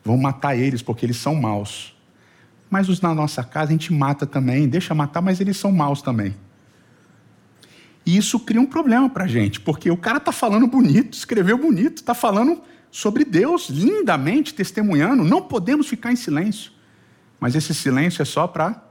Vão 0.03 0.17
matar 0.17 0.56
eles 0.56 0.82
porque 0.82 1.06
eles 1.06 1.17
são 1.17 1.36
maus. 1.36 1.97
Mas 2.69 2.89
os 2.89 3.00
na 3.01 3.13
nossa 3.13 3.43
casa 3.43 3.69
a 3.69 3.71
gente 3.71 3.93
mata 3.93 4.25
também, 4.25 4.67
deixa 4.67 4.93
matar, 4.93 5.21
mas 5.21 5.39
eles 5.39 5.57
são 5.57 5.71
maus 5.71 6.01
também. 6.01 6.36
E 8.05 8.15
isso 8.15 8.39
cria 8.39 8.62
um 8.62 8.65
problema 8.65 9.09
para 9.09 9.25
a 9.25 9.27
gente, 9.27 9.59
porque 9.59 9.91
o 9.91 9.97
cara 9.97 10.17
está 10.17 10.31
falando 10.31 10.65
bonito, 10.65 11.13
escreveu 11.13 11.57
bonito, 11.57 11.97
está 11.97 12.13
falando 12.13 12.62
sobre 12.89 13.25
Deus 13.25 13.69
lindamente, 13.69 14.53
testemunhando. 14.53 15.24
Não 15.24 15.41
podemos 15.41 15.88
ficar 15.88 16.12
em 16.12 16.15
silêncio. 16.15 16.71
Mas 17.39 17.55
esse 17.55 17.74
silêncio 17.74 18.21
é 18.21 18.25
só 18.25 18.47
para. 18.47 18.83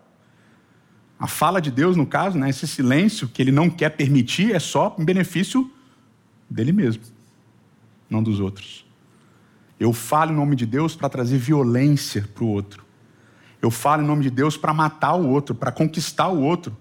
A 1.18 1.26
fala 1.26 1.60
de 1.60 1.70
Deus, 1.70 1.96
no 1.96 2.06
caso, 2.06 2.36
né, 2.38 2.50
esse 2.50 2.66
silêncio 2.66 3.26
que 3.26 3.40
ele 3.40 3.50
não 3.50 3.70
quer 3.70 3.90
permitir 3.90 4.54
é 4.54 4.58
só 4.58 4.94
em 4.98 5.04
benefício 5.04 5.70
dele 6.48 6.72
mesmo, 6.72 7.02
não 8.08 8.22
dos 8.22 8.38
outros. 8.38 8.84
Eu 9.80 9.92
falo 9.92 10.32
em 10.32 10.36
nome 10.36 10.54
de 10.56 10.66
Deus 10.66 10.94
para 10.94 11.08
trazer 11.08 11.38
violência 11.38 12.28
para 12.34 12.44
o 12.44 12.48
outro. 12.48 12.85
Eu 13.66 13.70
falo 13.70 14.02
em 14.02 14.06
nome 14.06 14.22
de 14.22 14.30
Deus 14.30 14.56
para 14.56 14.72
matar 14.72 15.14
o 15.14 15.28
outro, 15.28 15.54
para 15.54 15.72
conquistar 15.72 16.28
o 16.28 16.40
outro 16.40 16.76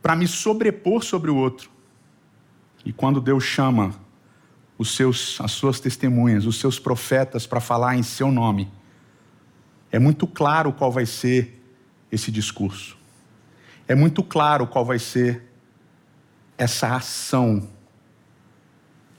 para 0.00 0.16
me 0.16 0.26
sobrepor 0.26 1.02
sobre 1.02 1.30
o 1.30 1.36
outro. 1.36 1.68
E 2.84 2.92
quando 2.92 3.20
Deus 3.20 3.44
chama 3.44 3.92
os 4.78 4.94
seus, 4.94 5.38
as 5.40 5.50
suas 5.50 5.78
testemunhas, 5.78 6.46
os 6.46 6.58
seus 6.58 6.78
profetas 6.78 7.46
para 7.46 7.60
falar 7.60 7.96
em 7.96 8.02
seu 8.02 8.30
nome, 8.30 8.70
é 9.92 9.98
muito 9.98 10.26
claro 10.26 10.72
qual 10.72 10.90
vai 10.90 11.04
ser 11.04 11.62
esse 12.10 12.30
discurso. 12.30 12.96
É 13.86 13.94
muito 13.94 14.22
claro 14.22 14.66
qual 14.66 14.86
vai 14.86 14.98
ser 14.98 15.42
essa 16.56 16.96
ação 16.96 17.68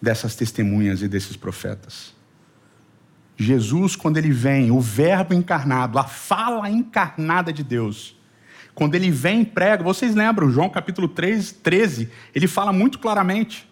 dessas 0.01 0.35
testemunhas 0.35 1.03
e 1.03 1.07
desses 1.07 1.37
profetas. 1.37 2.16
Jesus, 3.37 3.95
quando 3.95 4.17
ele 4.17 4.31
vem, 4.31 4.71
o 4.71 4.81
Verbo 4.81 5.33
encarnado, 5.33 5.99
a 5.99 6.03
fala 6.03 6.69
encarnada 6.69 7.53
de 7.53 7.63
Deus, 7.63 8.17
quando 8.73 8.95
ele 8.95 9.11
vem 9.11 9.41
e 9.41 9.45
prega, 9.45 9.83
vocês 9.83 10.15
lembram, 10.15 10.49
João 10.49 10.69
capítulo 10.69 11.07
3, 11.07 11.51
13, 11.51 12.09
ele 12.33 12.47
fala 12.47 12.73
muito 12.73 12.97
claramente. 12.97 13.67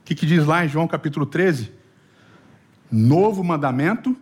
O 0.00 0.04
que, 0.04 0.14
que 0.14 0.26
diz 0.26 0.44
lá 0.44 0.64
em 0.64 0.68
João 0.68 0.86
capítulo 0.86 1.26
13? 1.26 1.72
Novo 2.90 3.42
mandamento 3.42 4.16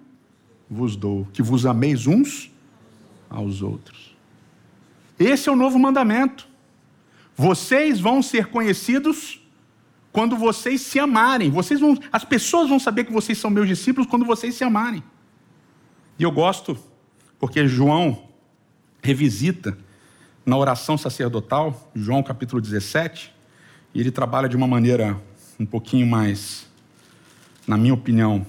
vos 0.70 0.96
dou, 0.96 1.26
que 1.32 1.42
vos 1.42 1.66
ameis 1.66 2.06
uns 2.06 2.50
aos 3.28 3.62
outros. 3.62 4.16
Esse 5.18 5.48
é 5.48 5.52
o 5.52 5.56
novo 5.56 5.78
mandamento. 5.78 6.48
Vocês 7.36 8.00
vão 8.00 8.22
ser 8.22 8.46
conhecidos 8.46 9.43
quando 10.14 10.36
vocês 10.36 10.80
se 10.80 11.00
amarem. 11.00 11.50
Vocês 11.50 11.80
vão, 11.80 11.98
as 12.12 12.24
pessoas 12.24 12.68
vão 12.68 12.78
saber 12.78 13.02
que 13.02 13.12
vocês 13.12 13.36
são 13.36 13.50
meus 13.50 13.66
discípulos 13.66 14.08
quando 14.08 14.24
vocês 14.24 14.54
se 14.54 14.62
amarem. 14.62 15.02
E 16.16 16.22
eu 16.22 16.30
gosto, 16.30 16.78
porque 17.36 17.66
João 17.66 18.28
revisita 19.02 19.76
na 20.46 20.56
oração 20.56 20.96
sacerdotal, 20.96 21.90
João 21.96 22.22
capítulo 22.22 22.62
17, 22.62 23.34
e 23.92 23.98
ele 23.98 24.12
trabalha 24.12 24.48
de 24.48 24.56
uma 24.56 24.68
maneira 24.68 25.20
um 25.58 25.66
pouquinho 25.66 26.06
mais, 26.06 26.64
na 27.66 27.76
minha 27.76 27.94
opinião, 27.94 28.46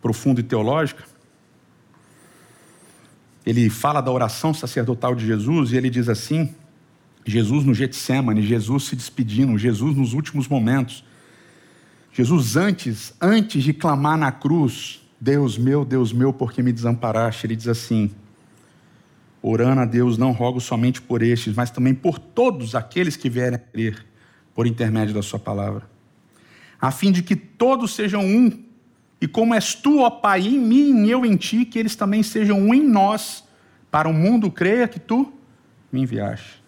profunda 0.00 0.40
e 0.40 0.42
teológica. 0.42 1.04
Ele 3.44 3.68
fala 3.68 4.00
da 4.00 4.10
oração 4.10 4.54
sacerdotal 4.54 5.14
de 5.14 5.26
Jesus 5.26 5.70
e 5.70 5.76
ele 5.76 5.90
diz 5.90 6.08
assim: 6.08 6.54
Jesus 7.24 7.64
no 7.64 7.72
Getsemane, 7.72 8.42
Jesus 8.42 8.84
se 8.84 8.96
despedindo, 8.96 9.56
Jesus 9.56 9.96
nos 9.96 10.12
últimos 10.12 10.46
momentos. 10.46 11.04
Jesus 12.12 12.56
antes, 12.56 13.14
antes 13.20 13.64
de 13.64 13.72
clamar 13.72 14.18
na 14.18 14.30
cruz, 14.30 15.00
Deus 15.20 15.56
meu, 15.56 15.84
Deus 15.84 16.12
meu, 16.12 16.32
por 16.32 16.52
que 16.52 16.62
me 16.62 16.72
desamparaste? 16.72 17.46
Ele 17.46 17.56
diz 17.56 17.66
assim: 17.66 18.10
orando 19.42 19.80
a 19.82 19.84
Deus, 19.84 20.16
não 20.16 20.32
rogo 20.32 20.60
somente 20.60 21.02
por 21.02 21.22
estes, 21.22 21.54
mas 21.54 21.70
também 21.70 21.94
por 21.94 22.18
todos 22.18 22.74
aqueles 22.74 23.16
que 23.16 23.28
vierem 23.28 23.56
a 23.56 23.58
crer 23.58 24.06
por 24.54 24.66
intermédio 24.66 25.14
da 25.14 25.22
Sua 25.22 25.38
palavra, 25.38 25.88
a 26.80 26.90
fim 26.90 27.12
de 27.12 27.22
que 27.22 27.36
todos 27.36 27.94
sejam 27.94 28.24
um, 28.24 28.50
e 29.20 29.28
como 29.28 29.54
és 29.54 29.74
tu, 29.74 30.00
ó 30.00 30.10
Pai, 30.10 30.46
em 30.46 30.58
mim 30.58 31.04
e 31.04 31.10
eu 31.10 31.26
em 31.26 31.36
ti, 31.36 31.64
que 31.64 31.78
eles 31.78 31.96
também 31.96 32.22
sejam 32.22 32.58
um 32.58 32.74
em 32.74 32.82
nós, 32.82 33.44
para 33.90 34.08
o 34.08 34.12
mundo 34.12 34.50
creia 34.50 34.88
que 34.88 34.98
tu 34.98 35.32
me 35.92 36.00
enviaste. 36.02 36.63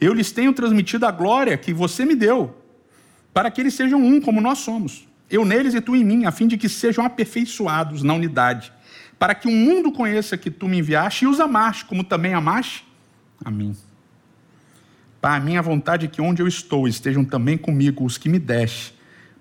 Eu 0.00 0.12
lhes 0.12 0.30
tenho 0.30 0.52
transmitido 0.52 1.06
a 1.06 1.10
glória 1.10 1.56
que 1.56 1.72
você 1.72 2.04
me 2.04 2.14
deu, 2.14 2.56
para 3.32 3.50
que 3.50 3.60
eles 3.60 3.74
sejam 3.74 4.00
um, 4.00 4.20
como 4.20 4.40
nós 4.40 4.58
somos. 4.58 5.06
Eu 5.28 5.44
neles 5.44 5.74
e 5.74 5.80
tu 5.80 5.96
em 5.96 6.04
mim, 6.04 6.24
a 6.24 6.30
fim 6.30 6.46
de 6.46 6.56
que 6.56 6.68
sejam 6.68 7.04
aperfeiçoados 7.04 8.02
na 8.02 8.14
unidade 8.14 8.72
para 9.18 9.34
que 9.34 9.48
o 9.48 9.50
mundo 9.50 9.92
conheça 9.92 10.36
que 10.36 10.50
tu 10.50 10.68
me 10.68 10.78
enviaste 10.78 11.24
e 11.24 11.28
os 11.28 11.40
amaste, 11.40 11.84
como 11.84 12.04
também 12.04 12.34
amaste 12.34 12.84
a 13.44 13.50
mim. 13.50 13.74
Pai, 15.20 15.38
a 15.38 15.40
minha 15.40 15.62
vontade 15.62 16.06
é 16.06 16.08
que 16.08 16.20
onde 16.20 16.42
eu 16.42 16.48
estou 16.48 16.86
estejam 16.86 17.24
também 17.24 17.56
comigo 17.56 18.04
os 18.04 18.18
que 18.18 18.28
me 18.28 18.38
deste, 18.38 18.94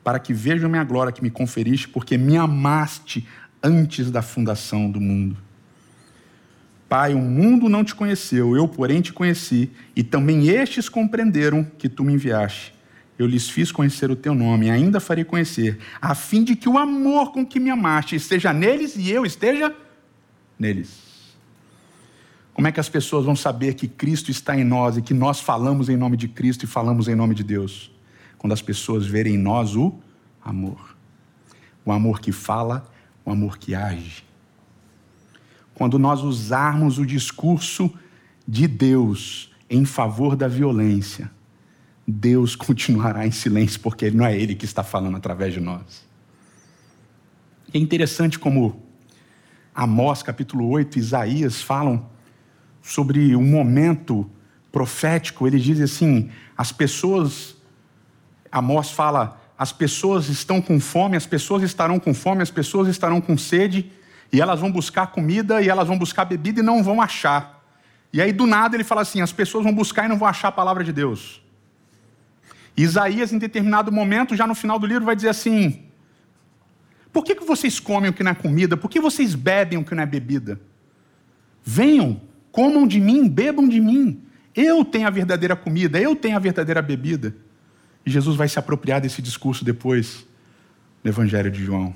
para 0.04 0.20
que 0.20 0.34
vejam 0.34 0.70
minha 0.70 0.84
glória 0.84 1.12
que 1.12 1.22
me 1.22 1.30
conferiste, 1.30 1.90
porque 1.90 2.18
me 2.18 2.38
amaste 2.38 3.28
antes 3.62 4.10
da 4.10 4.22
fundação 4.22 4.90
do 4.90 5.02
mundo. 5.02 5.38
Pai, 6.96 7.14
o 7.14 7.20
mundo 7.20 7.68
não 7.68 7.84
te 7.84 7.94
conheceu, 7.94 8.56
eu, 8.56 8.70
porém, 8.70 9.02
te 9.02 9.12
conheci, 9.12 9.70
e 9.94 10.02
também 10.02 10.48
estes 10.48 10.88
compreenderam 10.88 11.62
que 11.78 11.90
tu 11.90 12.06
me 12.06 12.14
enviaste 12.14 12.74
eu 13.20 13.28
lhes 13.28 13.50
fiz 13.50 13.70
conhecer 13.70 14.10
o 14.10 14.16
teu 14.16 14.34
nome, 14.34 14.68
e 14.68 14.70
ainda 14.70 15.02
farei 15.02 15.26
conhecer, 15.26 15.78
a 16.02 16.16
fim 16.16 16.42
de 16.42 16.56
que 16.56 16.70
o 16.70 16.78
amor 16.78 17.34
com 17.34 17.46
que 17.46 17.60
me 17.60 17.70
amaste 17.70 18.16
esteja 18.16 18.54
neles 18.54 18.96
e 18.96 19.12
eu 19.12 19.26
esteja 19.26 19.76
neles. 20.58 21.36
Como 22.54 22.66
é 22.66 22.72
que 22.72 22.80
as 22.80 22.88
pessoas 22.88 23.26
vão 23.26 23.36
saber 23.36 23.74
que 23.74 23.90
Cristo 23.90 24.32
está 24.32 24.58
em 24.58 24.64
nós 24.64 24.96
e 24.96 25.02
que 25.02 25.14
nós 25.14 25.42
falamos 25.42 25.90
em 25.90 25.98
nome 25.98 26.16
de 26.16 26.30
Cristo 26.30 26.64
e 26.64 26.68
falamos 26.68 27.10
em 27.10 27.16
nome 27.16 27.36
de 27.36 27.44
Deus? 27.44 27.92
Quando 28.38 28.54
as 28.54 28.62
pessoas 28.62 29.06
verem 29.06 29.36
em 29.36 29.38
nós 29.38 29.76
o 29.76 29.94
amor. 30.42 30.96
O 31.84 31.92
amor 31.92 32.22
que 32.22 32.32
fala, 32.32 32.90
o 33.26 33.32
amor 33.32 33.58
que 33.58 33.76
age. 33.76 34.25
Quando 35.76 36.00
nós 36.00 36.22
usarmos 36.22 36.98
o 36.98 37.06
discurso 37.06 37.94
de 38.48 38.68
Deus 38.68 39.52
em 39.70 39.86
favor 39.86 40.36
da 40.36 40.48
violência, 40.48 41.30
Deus 42.08 42.56
continuará 42.58 43.28
em 43.28 43.32
silêncio, 43.32 43.80
porque 43.82 44.10
não 44.10 44.26
é 44.26 44.36
Ele 44.36 44.56
que 44.56 44.66
está 44.66 44.84
falando 44.84 45.18
através 45.18 45.54
de 45.54 45.60
nós. 45.60 46.06
É 47.74 47.78
interessante 47.78 48.40
como 48.40 48.82
Amós, 49.74 50.24
capítulo 50.24 50.70
8, 50.70 50.98
Isaías 50.98 51.62
falam 51.62 52.10
sobre 52.82 53.36
um 53.36 53.44
momento 53.44 54.30
profético. 54.72 55.46
Ele 55.46 55.60
diz 55.60 55.82
assim: 55.82 56.30
as 56.58 56.72
pessoas, 56.72 57.58
Amós 58.50 58.92
fala, 58.92 59.42
as 59.58 59.74
pessoas 59.74 60.30
estão 60.30 60.62
com 60.62 60.80
fome, 60.80 61.18
as 61.18 61.26
pessoas 61.26 61.64
estarão 61.64 62.00
com 62.00 62.14
fome, 62.14 62.42
as 62.42 62.52
pessoas 62.52 62.88
estarão 62.88 63.20
com 63.20 63.38
sede, 63.38 63.92
e 64.32 64.42
elas 64.42 64.60
vão 64.60 64.72
buscar 64.72 65.08
comida 65.08 65.62
e 65.62 65.70
elas 65.70 65.88
vão 65.88 65.98
buscar 65.98 66.26
bebida 66.26 66.60
e 66.60 66.64
não 66.64 66.84
vão 66.84 67.02
achar. 67.02 67.64
E 68.12 68.22
aí, 68.22 68.32
do 68.32 68.46
nada, 68.46 68.76
ele 68.76 68.84
fala 68.84 69.02
assim: 69.02 69.22
as 69.22 69.32
pessoas 69.32 69.64
vão 69.64 69.74
buscar 69.74 70.06
e 70.06 70.08
não 70.08 70.18
vão 70.18 70.28
achar 70.28 70.48
a 70.48 70.52
palavra 70.52 70.84
de 70.84 70.94
Deus. 70.94 71.42
Isaías, 72.78 73.32
em 73.32 73.38
determinado 73.38 73.92
momento, 73.92 74.36
já 74.36 74.46
no 74.46 74.56
final 74.56 74.78
do 74.78 74.86
livro, 74.86 75.06
vai 75.06 75.16
dizer 75.16 75.30
assim: 75.30 75.84
Por 77.12 77.24
que, 77.24 77.36
que 77.36 77.46
vocês 77.46 77.80
comem 77.80 78.10
o 78.10 78.14
que 78.14 78.24
não 78.24 78.32
é 78.32 78.36
comida? 78.36 78.76
Por 78.76 78.90
que 78.90 79.00
vocês 79.00 79.36
bebem 79.36 79.80
o 79.80 79.84
que 79.84 79.96
não 79.96 80.04
é 80.04 80.06
bebida? 80.06 80.60
Venham, 81.64 82.22
comam 82.52 82.88
de 82.88 83.00
mim, 83.00 83.28
bebam 83.28 83.68
de 83.68 83.80
mim. 83.80 84.22
Eu 84.56 84.86
tenho 84.86 85.08
a 85.08 85.10
verdadeira 85.10 85.56
comida, 85.56 86.00
eu 86.00 86.16
tenho 86.16 86.38
a 86.38 86.40
verdadeira 86.40 86.82
bebida. 86.82 87.36
E 88.06 88.10
Jesus 88.10 88.38
vai 88.38 88.48
se 88.48 88.60
apropriar 88.60 89.02
desse 89.02 89.22
discurso 89.22 89.66
depois 89.66 90.26
no 91.04 91.10
Evangelho 91.10 91.52
de 91.52 91.64
João. 91.64 91.94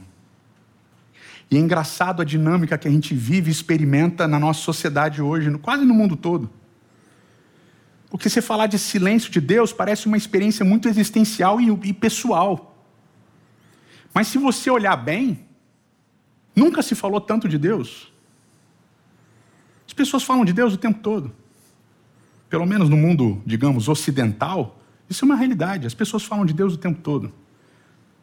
E 1.52 1.58
é 1.58 1.60
engraçado 1.60 2.22
a 2.22 2.26
dinâmica 2.26 2.78
que 2.78 2.88
a 2.88 2.92
gente 2.92 3.16
vive 3.16 3.50
e 3.50 3.52
experimenta 3.52 4.28
na 4.28 4.40
nossa 4.40 4.62
sociedade 4.62 5.22
hoje, 5.22 5.52
quase 5.58 5.84
no 5.84 5.94
mundo 5.94 6.16
todo. 6.16 6.50
Porque 8.10 8.30
você 8.30 8.42
falar 8.42 8.68
de 8.68 8.78
silêncio 8.78 9.32
de 9.32 9.40
Deus 9.40 9.72
parece 9.72 10.08
uma 10.08 10.18
experiência 10.18 10.66
muito 10.66 10.88
existencial 10.88 11.60
e, 11.62 11.94
pessoal. 11.94 12.78
Mas 14.14 14.28
se 14.28 14.38
você 14.38 14.70
olhar 14.70 14.96
bem, 14.96 15.46
nunca 16.56 16.82
se 16.82 16.96
falou 16.96 17.22
tanto 17.22 17.48
de 17.48 17.58
Deus. 17.58 18.12
As 19.88 19.94
pessoas 19.94 20.24
falam 20.24 20.46
de 20.46 20.54
Deus 20.54 20.74
o 20.74 20.78
tempo 20.78 21.00
todo. 21.00 21.32
Pelo 22.50 22.66
menos 22.66 22.90
no 22.90 22.98
mundo, 22.98 23.42
digamos, 23.46 23.88
ocidental, 23.88 24.80
isso 25.08 25.24
é 25.24 25.28
uma 25.28 25.36
realidade. 25.36 25.86
As 25.86 25.94
pessoas 25.94 26.24
falam 26.24 26.46
de 26.46 26.54
Deus 26.54 26.74
o 26.74 26.78
tempo 26.78 27.02
todo. 27.02 27.32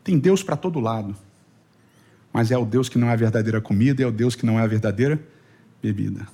Tem 0.03 0.19
Deus 0.19 0.43
para 0.43 0.57
todo 0.57 0.81
lado. 0.81 1.17
Mas 2.37 2.51
é 2.51 2.59
o 2.59 2.67
Deus 2.67 2.87
que 2.91 2.99
não 2.99 3.09
é 3.09 3.15
a 3.15 3.17
verdadeira 3.17 3.63
comida, 3.63 4.03
é 4.03 4.07
o 4.07 4.13
Deus 4.13 4.35
que 4.35 4.45
não 4.45 4.61
é 4.61 4.63
a 4.63 4.67
verdadeira 4.67 5.19
bebida. 5.83 6.29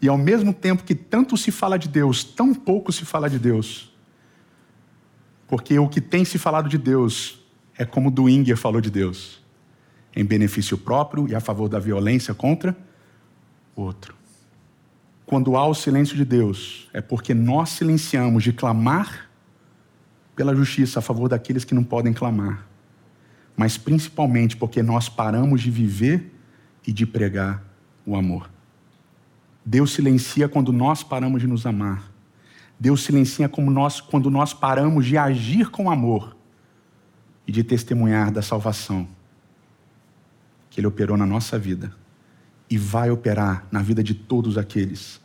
E 0.00 0.08
ao 0.08 0.16
mesmo 0.16 0.54
tempo 0.54 0.84
que 0.84 0.94
tanto 0.94 1.36
se 1.36 1.50
fala 1.50 1.76
de 1.76 1.88
Deus, 1.88 2.22
tão 2.22 2.54
pouco 2.54 2.92
se 2.92 3.04
fala 3.04 3.28
de 3.28 3.36
Deus. 3.36 3.92
Porque 5.48 5.76
o 5.76 5.88
que 5.88 6.00
tem 6.00 6.24
se 6.24 6.38
falado 6.38 6.68
de 6.68 6.78
Deus 6.78 7.44
é 7.76 7.84
como 7.84 8.12
Dwinger 8.12 8.56
falou 8.56 8.80
de 8.80 8.92
Deus, 8.92 9.42
em 10.14 10.24
benefício 10.24 10.78
próprio 10.78 11.28
e 11.28 11.34
a 11.34 11.40
favor 11.40 11.68
da 11.68 11.80
violência 11.80 12.32
contra 12.32 12.76
o 13.74 13.82
outro. 13.82 14.14
Quando 15.26 15.56
há 15.56 15.66
o 15.66 15.74
silêncio 15.74 16.16
de 16.16 16.24
Deus, 16.24 16.88
é 16.92 17.00
porque 17.00 17.34
nós 17.34 17.70
silenciamos 17.70 18.44
de 18.44 18.52
clamar 18.52 19.28
pela 20.36 20.54
justiça 20.54 21.00
a 21.00 21.02
favor 21.02 21.28
daqueles 21.28 21.64
que 21.64 21.74
não 21.74 21.82
podem 21.82 22.12
clamar, 22.12 22.67
mas 23.58 23.76
principalmente 23.76 24.56
porque 24.56 24.84
nós 24.84 25.08
paramos 25.08 25.60
de 25.60 25.68
viver 25.68 26.32
e 26.86 26.92
de 26.92 27.04
pregar 27.04 27.60
o 28.06 28.14
amor. 28.14 28.48
Deus 29.66 29.90
silencia 29.90 30.48
quando 30.48 30.72
nós 30.72 31.02
paramos 31.02 31.42
de 31.42 31.48
nos 31.48 31.66
amar. 31.66 32.08
Deus 32.78 33.02
silencia 33.02 33.48
como 33.48 33.68
nós, 33.68 34.00
quando 34.00 34.30
nós 34.30 34.54
paramos 34.54 35.04
de 35.04 35.18
agir 35.18 35.70
com 35.70 35.90
amor 35.90 36.36
e 37.48 37.50
de 37.50 37.64
testemunhar 37.64 38.30
da 38.30 38.42
salvação 38.42 39.08
que 40.70 40.78
Ele 40.78 40.86
operou 40.86 41.16
na 41.16 41.26
nossa 41.26 41.58
vida 41.58 41.92
e 42.70 42.78
vai 42.78 43.10
operar 43.10 43.66
na 43.72 43.82
vida 43.82 44.04
de 44.04 44.14
todos 44.14 44.56
aqueles 44.56 45.20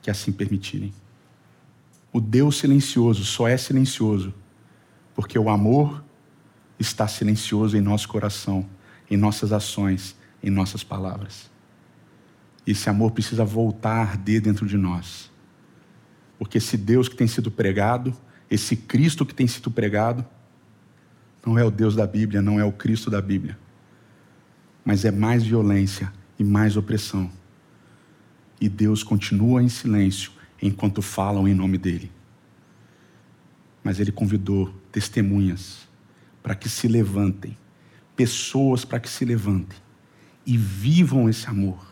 que 0.00 0.10
assim 0.10 0.32
permitirem. 0.32 0.94
O 2.10 2.18
Deus 2.18 2.56
silencioso 2.56 3.26
só 3.26 3.46
é 3.46 3.58
silencioso 3.58 4.32
porque 5.14 5.38
o 5.38 5.50
amor 5.50 6.02
está 6.78 7.06
silencioso 7.06 7.76
em 7.76 7.80
nosso 7.80 8.08
coração, 8.08 8.68
em 9.10 9.16
nossas 9.16 9.52
ações, 9.52 10.16
em 10.42 10.50
nossas 10.50 10.82
palavras. 10.82 11.50
Esse 12.66 12.88
amor 12.88 13.12
precisa 13.12 13.44
voltar 13.44 13.96
a 13.96 14.00
arder 14.00 14.40
dentro 14.40 14.66
de 14.66 14.76
nós. 14.76 15.30
Porque 16.38 16.58
esse 16.58 16.76
Deus 16.76 17.08
que 17.08 17.16
tem 17.16 17.26
sido 17.26 17.50
pregado, 17.50 18.16
esse 18.50 18.76
Cristo 18.76 19.24
que 19.24 19.34
tem 19.34 19.46
sido 19.46 19.70
pregado, 19.70 20.24
não 21.44 21.58
é 21.58 21.64
o 21.64 21.70
Deus 21.70 21.94
da 21.94 22.06
Bíblia, 22.06 22.40
não 22.40 22.58
é 22.58 22.64
o 22.64 22.72
Cristo 22.72 23.10
da 23.10 23.20
Bíblia. 23.20 23.58
Mas 24.84 25.04
é 25.04 25.10
mais 25.10 25.44
violência 25.44 26.12
e 26.38 26.44
mais 26.44 26.76
opressão. 26.76 27.30
E 28.60 28.68
Deus 28.68 29.02
continua 29.02 29.62
em 29.62 29.68
silêncio 29.68 30.32
enquanto 30.60 31.02
falam 31.02 31.46
em 31.46 31.54
nome 31.54 31.76
dele. 31.76 32.10
Mas 33.82 34.00
ele 34.00 34.10
convidou 34.10 34.74
testemunhas 34.90 35.86
para 36.44 36.54
que 36.54 36.68
se 36.68 36.86
levantem, 36.86 37.58
pessoas 38.14 38.84
para 38.84 39.00
que 39.00 39.08
se 39.08 39.24
levantem 39.24 39.78
e 40.46 40.56
vivam 40.56 41.28
esse 41.28 41.48
amor, 41.48 41.84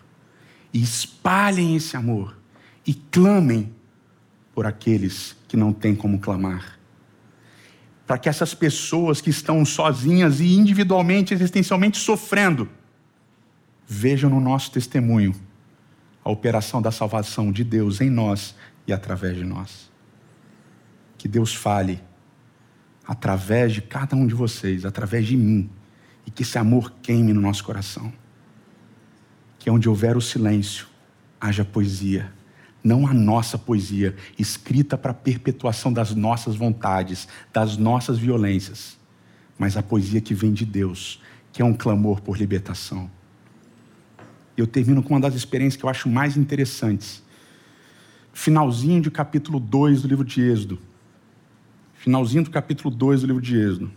e 0.73 0.81
espalhem 0.81 1.75
esse 1.75 1.97
amor, 1.97 2.39
e 2.87 2.95
clamem 2.95 3.75
por 4.55 4.67
aqueles 4.67 5.35
que 5.49 5.57
não 5.57 5.73
têm 5.73 5.97
como 5.97 6.21
clamar 6.21 6.79
para 8.13 8.19
que 8.19 8.29
essas 8.29 8.53
pessoas 8.53 9.23
que 9.23 9.31
estão 9.31 9.65
sozinhas 9.65 10.39
e 10.39 10.55
individualmente, 10.55 11.33
existencialmente 11.33 11.97
sofrendo, 11.97 12.69
vejam 13.89 14.29
no 14.29 14.39
nosso 14.39 14.71
testemunho 14.71 15.35
a 16.23 16.31
operação 16.31 16.83
da 16.83 16.91
salvação 16.91 17.51
de 17.51 17.65
Deus 17.65 18.03
em 18.03 18.11
nós 18.11 18.55
e 18.87 18.93
através 18.93 19.37
de 19.37 19.45
nós. 19.45 19.91
Que 21.17 21.27
Deus 21.27 21.55
fale 21.55 22.03
através 23.07 23.73
de 23.73 23.83
cada 23.83 24.17
um 24.17 24.27
de 24.27 24.35
vocês, 24.35 24.85
através 24.85 25.27
de 25.27 25.37
mim, 25.37 25.71
e 26.27 26.31
que 26.31 26.43
esse 26.43 26.59
amor 26.59 26.93
queime 27.03 27.33
no 27.33 27.41
nosso 27.41 27.65
coração. 27.65 28.13
Que 29.59 29.71
onde 29.71 29.89
houver 29.89 30.17
o 30.17 30.21
silêncio, 30.21 30.87
haja 31.41 31.65
poesia 31.65 32.33
não 32.83 33.07
a 33.07 33.15
nossa 33.15 33.57
poesia, 33.57 34.15
escrita 34.39 34.99
para 34.99 35.13
a 35.13 35.15
perpetuação 35.15 35.93
das 35.93 36.15
nossas 36.15 36.57
vontades, 36.57 37.29
das 37.53 37.77
nossas 37.77 38.19
violências, 38.19 38.99
mas 39.59 39.77
a 39.77 39.83
poesia 39.83 40.21
que 40.21 40.35
vem 40.35 40.53
de 40.53 40.65
Deus, 40.65 41.21
que 41.53 41.63
é 41.63 41.65
um 41.65 41.75
clamor 41.75 42.21
por 42.21 42.37
libertação. 42.37 43.11
Eu 44.57 44.67
termino 44.67 45.03
com 45.03 45.15
uma 45.15 45.21
das 45.21 45.35
experiências 45.35 45.79
que 45.79 45.85
eu 45.85 45.91
acho 45.91 46.09
mais 46.09 46.37
interessantes. 46.37 47.23
Finalzinho 48.33 49.01
de 49.01 49.11
capítulo 49.11 49.61
2 49.61 50.03
do 50.03 50.09
livro 50.09 50.25
de 50.25 50.41
Êxodo. 50.43 50.79
Finalzinho 52.03 52.43
do 52.43 52.51
capítulo 52.51 52.93
2 52.93 53.21
do 53.21 53.29
livro 53.29 53.41
de 53.41 53.57
Êxodo. 53.57 53.93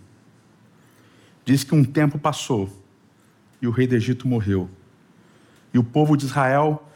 Diz 1.44 1.64
que 1.64 1.74
um 1.74 1.84
tempo 1.84 2.20
passou 2.20 2.70
e 3.60 3.66
o 3.66 3.72
rei 3.72 3.88
do 3.88 3.96
Egito 3.96 4.28
morreu. 4.28 4.70
E 5.74 5.80
o 5.80 5.84
povo 5.84 6.16
de 6.16 6.26
Israel 6.26 6.88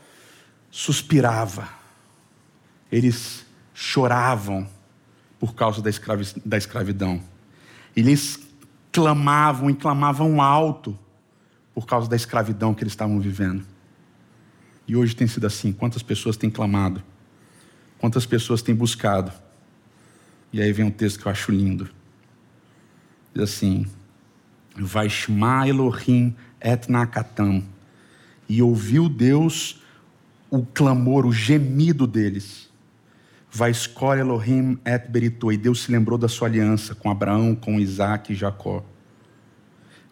suspirava 0.69 1.80
eles 2.91 3.43
choravam 3.74 4.69
por 5.39 5.56
causa 5.56 5.82
da, 5.82 5.89
escravi 5.89 6.32
da 6.45 6.58
escravidão. 6.58 7.19
Eles 7.95 8.39
clamavam 8.91 9.67
e 9.67 9.74
clamavam 9.74 10.39
alto 10.39 10.95
por 11.74 11.88
causa 11.88 12.08
da 12.08 12.15
escravidão 12.15 12.76
que 12.76 12.84
eles 12.84 12.93
estavam 12.93 13.19
vivendo. 13.19 13.65
E 14.88 14.95
hoje 14.95 15.15
tem 15.15 15.28
sido 15.28 15.48
assim: 15.48 15.74
quantas 15.74 16.04
pessoas 16.04 16.38
têm 16.38 16.52
clamado? 16.52 17.02
Quantas 17.98 18.28
pessoas 18.28 18.62
têm 18.62 18.76
buscado? 18.76 19.32
E 20.51 20.62
aí 20.62 20.71
vem 20.71 20.85
um 20.85 20.91
texto 20.91 21.19
que 21.19 21.25
eu 21.25 21.31
acho 21.31 21.51
lindo. 21.51 21.89
Diz 23.33 23.43
assim: 23.43 23.85
Vaishma 24.75 25.67
Elohim 25.67 26.35
et 26.62 26.89
nakatam. 26.89 27.63
E 28.47 28.62
ouviu 28.62 29.07
Deus 29.07 29.81
o 30.49 30.65
clamor, 30.65 31.25
o 31.25 31.31
gemido 31.31 32.07
deles. 32.07 32.69
Vaiskor 33.51 34.17
Elohim 34.17 34.79
et 34.85 35.07
Berito. 35.09 35.51
E 35.51 35.57
Deus 35.57 35.83
se 35.83 35.91
lembrou 35.91 36.17
da 36.17 36.27
sua 36.27 36.47
aliança 36.47 36.93
com 36.93 37.09
Abraão, 37.09 37.55
com 37.55 37.79
Isaac 37.79 38.31
e 38.31 38.35
Jacó. 38.35 38.83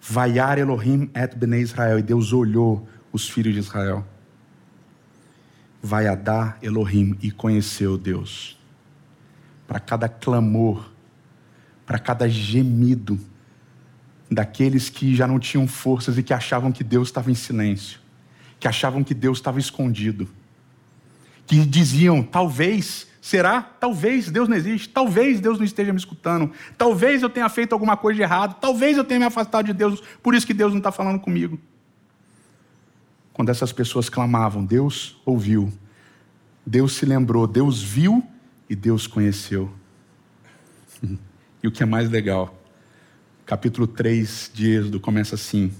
Vaiar 0.01 0.57
Elohim 0.57 1.09
et 1.13 1.35
Bnei 1.35 1.61
Israel. 1.61 1.99
E 1.99 2.01
Deus 2.01 2.33
olhou 2.33 2.87
os 3.11 3.29
filhos 3.29 3.53
de 3.53 3.59
Israel. 3.59 4.05
Vaiadá 5.81 6.57
Elohim. 6.61 7.15
E 7.21 7.29
conheceu 7.31 7.97
Deus. 7.97 8.56
Para 9.67 9.79
cada 9.79 10.07
clamor, 10.07 10.89
para 11.85 11.99
cada 11.99 12.27
gemido 12.29 13.19
daqueles 14.29 14.89
que 14.89 15.15
já 15.15 15.27
não 15.27 15.39
tinham 15.39 15.67
forças 15.67 16.17
e 16.17 16.23
que 16.23 16.33
achavam 16.33 16.71
que 16.71 16.83
Deus 16.83 17.09
estava 17.09 17.29
em 17.29 17.35
silêncio, 17.35 17.99
que 18.59 18.67
achavam 18.67 19.03
que 19.03 19.13
Deus 19.13 19.37
estava 19.37 19.59
escondido, 19.59 20.27
que 21.45 21.65
diziam, 21.65 22.23
talvez 22.23 23.07
Será? 23.27 23.61
Talvez 23.61 24.31
Deus 24.31 24.47
não 24.47 24.55
existe, 24.55 24.87
talvez 24.87 25.41
Deus 25.41 25.57
não 25.57 25.65
esteja 25.65 25.91
me 25.91 25.99
escutando, 25.99 26.49
talvez 26.77 27.21
eu 27.21 27.29
tenha 27.29 27.49
feito 27.49 27.73
alguma 27.73 27.97
coisa 27.97 28.15
de 28.15 28.21
errado, 28.21 28.55
talvez 28.61 28.95
eu 28.95 29.03
tenha 29.03 29.19
me 29.19 29.25
afastado 29.25 29.65
de 29.65 29.73
Deus, 29.73 30.01
por 30.23 30.33
isso 30.33 30.47
que 30.47 30.53
Deus 30.53 30.71
não 30.71 30.77
está 30.77 30.93
falando 30.93 31.19
comigo. 31.19 31.59
Quando 33.33 33.49
essas 33.49 33.73
pessoas 33.73 34.07
clamavam, 34.07 34.63
Deus 34.63 35.19
ouviu, 35.25 35.69
Deus 36.65 36.93
se 36.93 37.05
lembrou, 37.05 37.45
Deus 37.45 37.83
viu 37.83 38.23
e 38.69 38.75
Deus 38.75 39.07
conheceu. 39.07 39.71
E 41.63 41.67
o 41.67 41.71
que 41.71 41.81
é 41.81 41.87
mais 41.87 42.07
legal, 42.07 42.55
capítulo 43.43 43.87
3 43.87 44.51
de 44.53 44.69
Êxodo 44.69 44.99
começa 44.99 45.33
assim: 45.33 45.73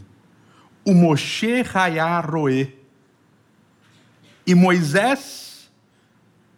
O 0.83 0.91
Moshe 0.91 1.63
Hayá 1.71 2.19
Roê, 2.19 2.73
e 4.45 4.55
Moisés 4.55 5.69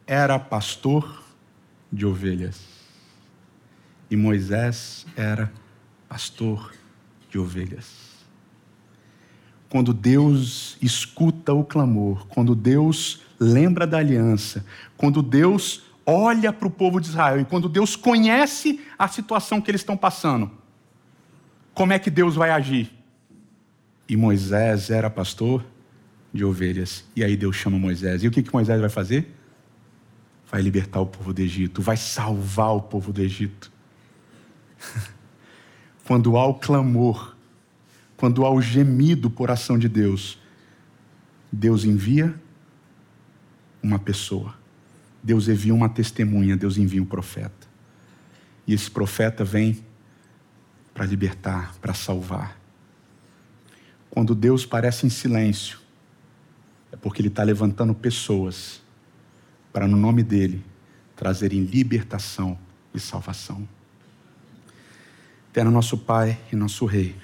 era 0.07 0.39
pastor 0.39 1.21
de 1.91 2.05
ovelhas. 2.05 2.61
E 4.09 4.15
Moisés 4.15 5.05
era 5.17 5.51
pastor 6.07 6.73
de 7.29 7.37
ovelhas. 7.37 7.91
Quando 9.69 9.93
Deus 9.93 10.77
escuta 10.81 11.53
o 11.53 11.63
clamor, 11.63 12.25
quando 12.27 12.55
Deus 12.55 13.21
lembra 13.39 13.85
da 13.85 13.97
aliança, 13.97 14.65
quando 14.97 15.21
Deus 15.21 15.88
olha 16.09 16.51
para 16.51 16.67
o 16.67 16.71
povo 16.71 16.99
de 16.99 17.07
Israel 17.07 17.39
e 17.39 17.45
quando 17.45 17.69
Deus 17.69 17.95
conhece 17.95 18.81
a 18.97 19.07
situação 19.07 19.61
que 19.61 19.69
eles 19.69 19.81
estão 19.81 19.95
passando, 19.95 20.49
como 21.73 21.93
é 21.93 21.99
que 21.99 22.09
Deus 22.09 22.35
vai 22.35 22.49
agir? 22.49 22.91
E 24.07 24.17
Moisés 24.17 24.89
era 24.89 25.09
pastor 25.09 25.63
de 26.33 26.43
ovelhas. 26.43 27.05
E 27.15 27.23
aí 27.23 27.37
Deus 27.37 27.55
chama 27.55 27.77
Moisés. 27.77 28.23
E 28.23 28.27
o 28.27 28.31
que, 28.31 28.41
que 28.41 28.51
Moisés 28.51 28.81
vai 28.81 28.89
fazer? 28.89 29.35
Vai 30.51 30.61
libertar 30.61 30.99
o 30.99 31.05
povo 31.05 31.31
do 31.31 31.41
Egito, 31.41 31.81
vai 31.81 31.95
salvar 31.95 32.75
o 32.75 32.81
povo 32.81 33.13
do 33.13 33.21
Egito. 33.21 33.71
quando 36.05 36.35
há 36.37 36.45
o 36.47 36.55
clamor, 36.55 37.35
quando 38.17 38.43
há 38.45 38.49
o 38.49 38.59
gemido 38.59 39.29
por 39.29 39.51
ação 39.51 39.77
de 39.77 39.87
Deus, 39.87 40.39
Deus 41.51 41.83
envia 41.83 42.33
uma 43.81 43.99
pessoa, 43.99 44.55
Deus 45.21 45.47
envia 45.47 45.73
uma 45.73 45.89
testemunha, 45.89 46.55
Deus 46.55 46.77
envia 46.77 47.01
um 47.01 47.05
profeta. 47.05 47.67
E 48.65 48.73
esse 48.73 48.89
profeta 48.89 49.43
vem 49.43 49.83
para 50.93 51.05
libertar, 51.05 51.75
para 51.81 51.93
salvar. 51.93 52.59
Quando 54.09 54.33
Deus 54.33 54.65
parece 54.65 55.05
em 55.05 55.09
silêncio, 55.09 55.79
é 56.91 56.95
porque 56.95 57.21
Ele 57.21 57.29
está 57.29 57.43
levantando 57.43 57.93
pessoas 57.93 58.81
para, 59.71 59.87
no 59.87 59.97
nome 59.97 60.23
dEle, 60.23 60.63
trazerem 61.15 61.63
libertação 61.63 62.57
e 62.93 62.99
salvação. 62.99 63.67
Eterno 65.49 65.71
nosso 65.71 65.97
Pai 65.97 66.39
e 66.51 66.55
nosso 66.55 66.85
Rei. 66.85 67.15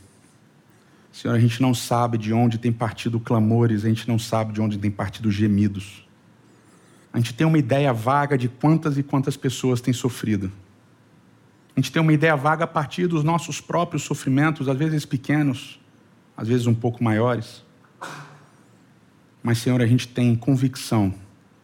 Senhor, 1.12 1.34
a 1.34 1.40
gente 1.40 1.62
não 1.62 1.74
sabe 1.74 2.18
de 2.18 2.34
onde 2.34 2.58
tem 2.58 2.72
partido 2.72 3.20
clamores, 3.20 3.86
a 3.86 3.88
gente 3.88 4.08
não 4.08 4.20
sabe 4.20 4.52
de 4.52 4.60
onde 4.60 4.78
tem 4.78 4.92
partido 4.92 5.32
gemidos. 5.32 6.05
A 7.16 7.18
gente 7.18 7.34
tem 7.34 7.48
uma 7.48 7.58
ideia 7.58 7.94
vaga 7.94 8.38
de 8.38 8.50
quantas 8.50 8.98
e 8.98 9.04
quantas 9.04 9.38
pessoas 9.38 9.80
têm 9.80 9.94
sofrido. 9.94 10.52
A 11.74 11.80
gente 11.80 11.90
tem 11.90 12.02
uma 12.02 12.12
ideia 12.12 12.36
vaga 12.36 12.66
a 12.66 12.68
partir 12.68 13.08
dos 13.08 13.24
nossos 13.24 13.62
próprios 13.62 14.04
sofrimentos, 14.04 14.68
às 14.68 14.78
vezes 14.78 15.06
pequenos, 15.06 15.80
às 16.36 16.50
vezes 16.50 16.68
um 16.68 16.76
pouco 16.76 17.02
maiores. 17.02 17.64
Mas, 19.42 19.60
Senhor, 19.60 19.82
a 19.82 19.88
gente 19.88 20.10
tem 20.10 20.36
convicção, 20.36 21.14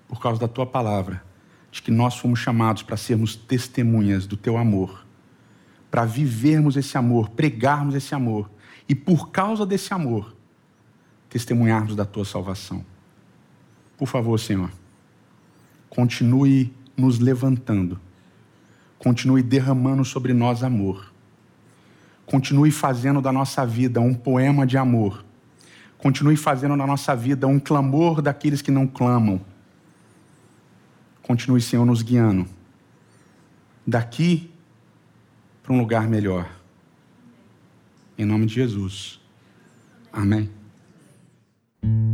por 0.08 0.22
causa 0.22 0.40
da 0.40 0.48
tua 0.48 0.66
palavra, 0.66 1.22
de 1.70 1.82
que 1.82 1.92
nós 1.92 2.16
fomos 2.18 2.40
chamados 2.40 2.84
para 2.84 2.96
sermos 2.96 3.36
testemunhas 3.36 4.26
do 4.26 4.38
teu 4.38 4.58
amor 4.58 5.06
para 5.92 6.06
vivermos 6.06 6.78
esse 6.78 6.98
amor, 6.98 7.32
pregarmos 7.32 7.94
esse 7.94 8.16
amor 8.16 8.50
e, 8.88 8.96
por 8.96 9.30
causa 9.32 9.66
desse 9.66 9.94
amor, 9.94 10.34
testemunharmos 11.28 11.94
da 11.94 12.06
tua 12.06 12.24
salvação. 12.24 12.86
Por 13.98 14.08
favor, 14.08 14.40
Senhor, 14.40 14.72
continue 15.92 16.74
nos 16.96 17.20
levantando, 17.20 18.00
continue 18.98 19.44
derramando 19.44 20.06
sobre 20.06 20.34
nós 20.34 20.64
amor, 20.64 21.12
continue 22.26 22.72
fazendo 22.72 23.22
da 23.22 23.32
nossa 23.32 23.66
vida 23.66 24.00
um 24.00 24.14
poema 24.14 24.66
de 24.66 24.78
amor, 24.78 25.24
continue 25.98 26.38
fazendo 26.38 26.78
da 26.78 26.88
nossa 26.88 27.14
vida 27.14 27.46
um 27.46 27.60
clamor 27.60 28.22
daqueles 28.22 28.62
que 28.62 28.72
não 28.72 28.88
clamam. 28.88 29.42
Continue, 31.22 31.62
Senhor, 31.62 31.86
nos 31.86 32.02
guiando. 32.02 32.48
Daqui 33.86 34.50
para 35.62 35.74
um 35.74 35.78
lugar 35.78 36.08
melhor. 36.08 36.50
Em 38.18 38.26
nome 38.26 38.46
de 38.46 38.56
Jesus. 38.56 39.20
Amém. 40.12 40.50
brota 41.84 42.11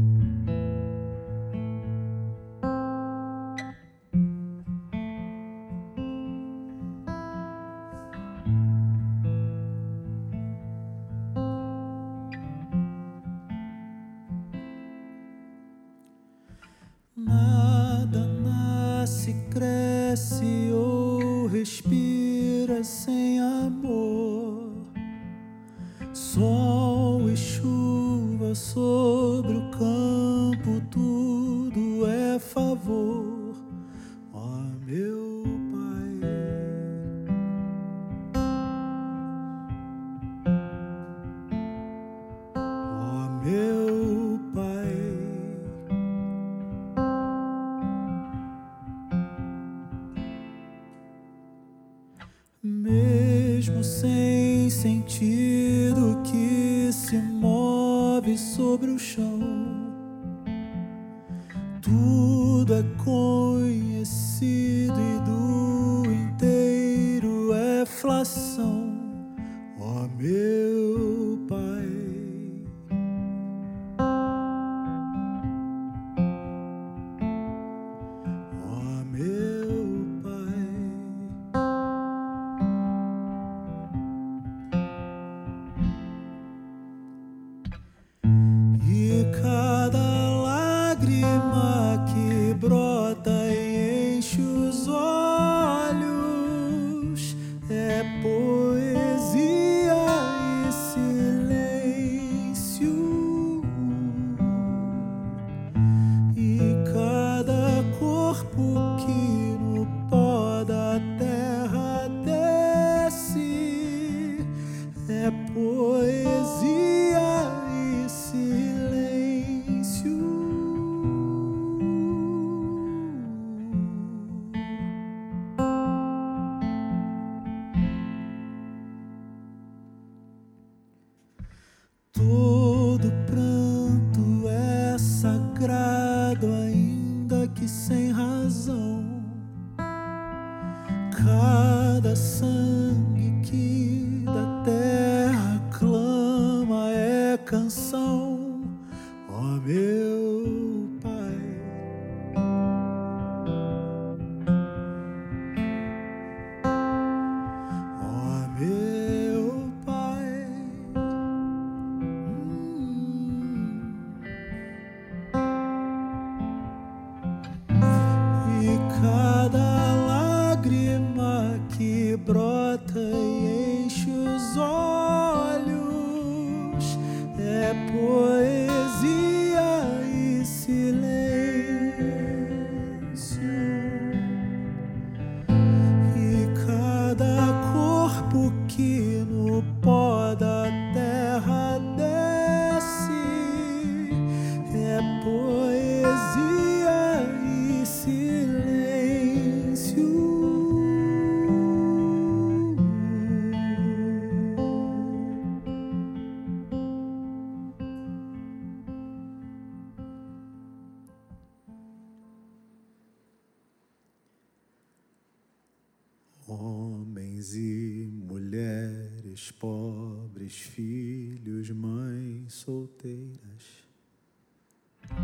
solteiras, 222.98 223.86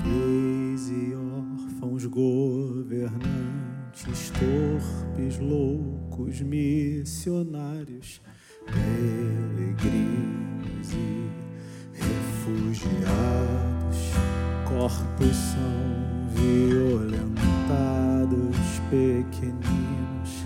gays 0.04 0.90
e 0.90 1.16
órfãos, 1.16 2.06
governantes, 2.06 3.24
torpes, 4.32 5.40
loucos, 5.40 6.42
missionários, 6.42 8.22
peregrinos 8.66 9.94
e 10.94 11.30
refugiados, 11.94 13.98
corpos 14.68 15.36
são 15.36 16.28
violentados, 16.30 17.34
pequeninos, 18.90 20.46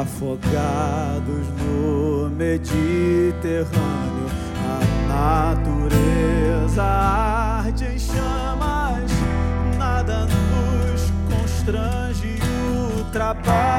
afogados 0.00 1.46
no 1.64 2.30
Mediterrâneo, 2.30 4.30
a 4.64 4.80
natureza 5.08 6.01
casa 6.72 6.82
arde 6.82 7.84
em 7.84 7.98
chamas, 7.98 9.10
nada 9.76 10.26
nos 10.26 11.10
constrange 11.28 12.38
o 12.98 13.04
trabalho. 13.12 13.71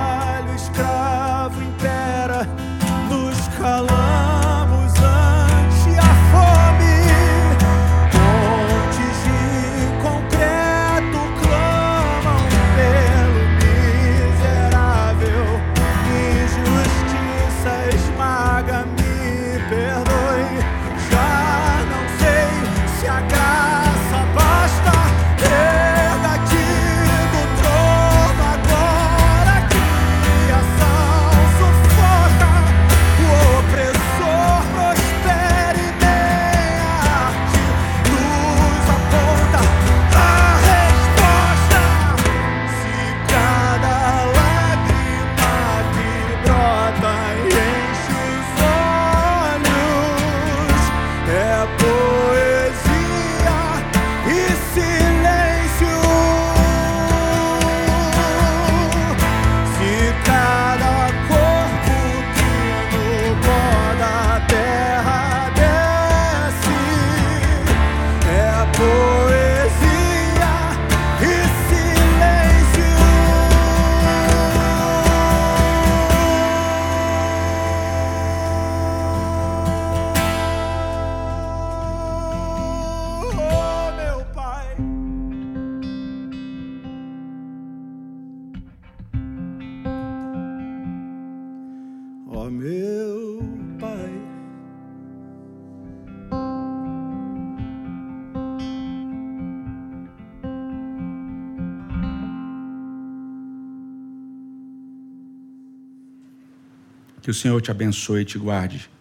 Que 107.24 107.32
o 107.32 107.34
Senhor 107.34 107.62
te 107.62 107.72
abençoe 107.72 108.22
e 108.22 108.26
te 108.26 108.38
guarde. 108.38 108.92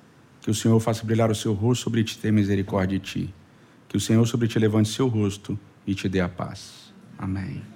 Que 0.40 0.50
o 0.50 0.54
Senhor 0.54 0.78
faça 0.78 1.04
brilhar 1.04 1.30
o 1.30 1.34
seu 1.34 1.52
rosto 1.52 1.82
sobre 1.82 2.04
ti 2.04 2.14
e 2.16 2.18
tenha 2.18 2.32
misericórdia 2.32 2.98
de 2.98 3.04
ti. 3.04 3.34
Que 3.88 3.96
o 3.96 4.00
Senhor 4.00 4.24
sobre 4.26 4.46
ti 4.46 4.58
levante 4.60 4.88
seu 4.88 5.08
rosto 5.08 5.58
e 5.84 5.92
te 5.92 6.08
dê 6.08 6.20
a 6.20 6.28
paz. 6.28 6.94
Amém. 7.18 7.71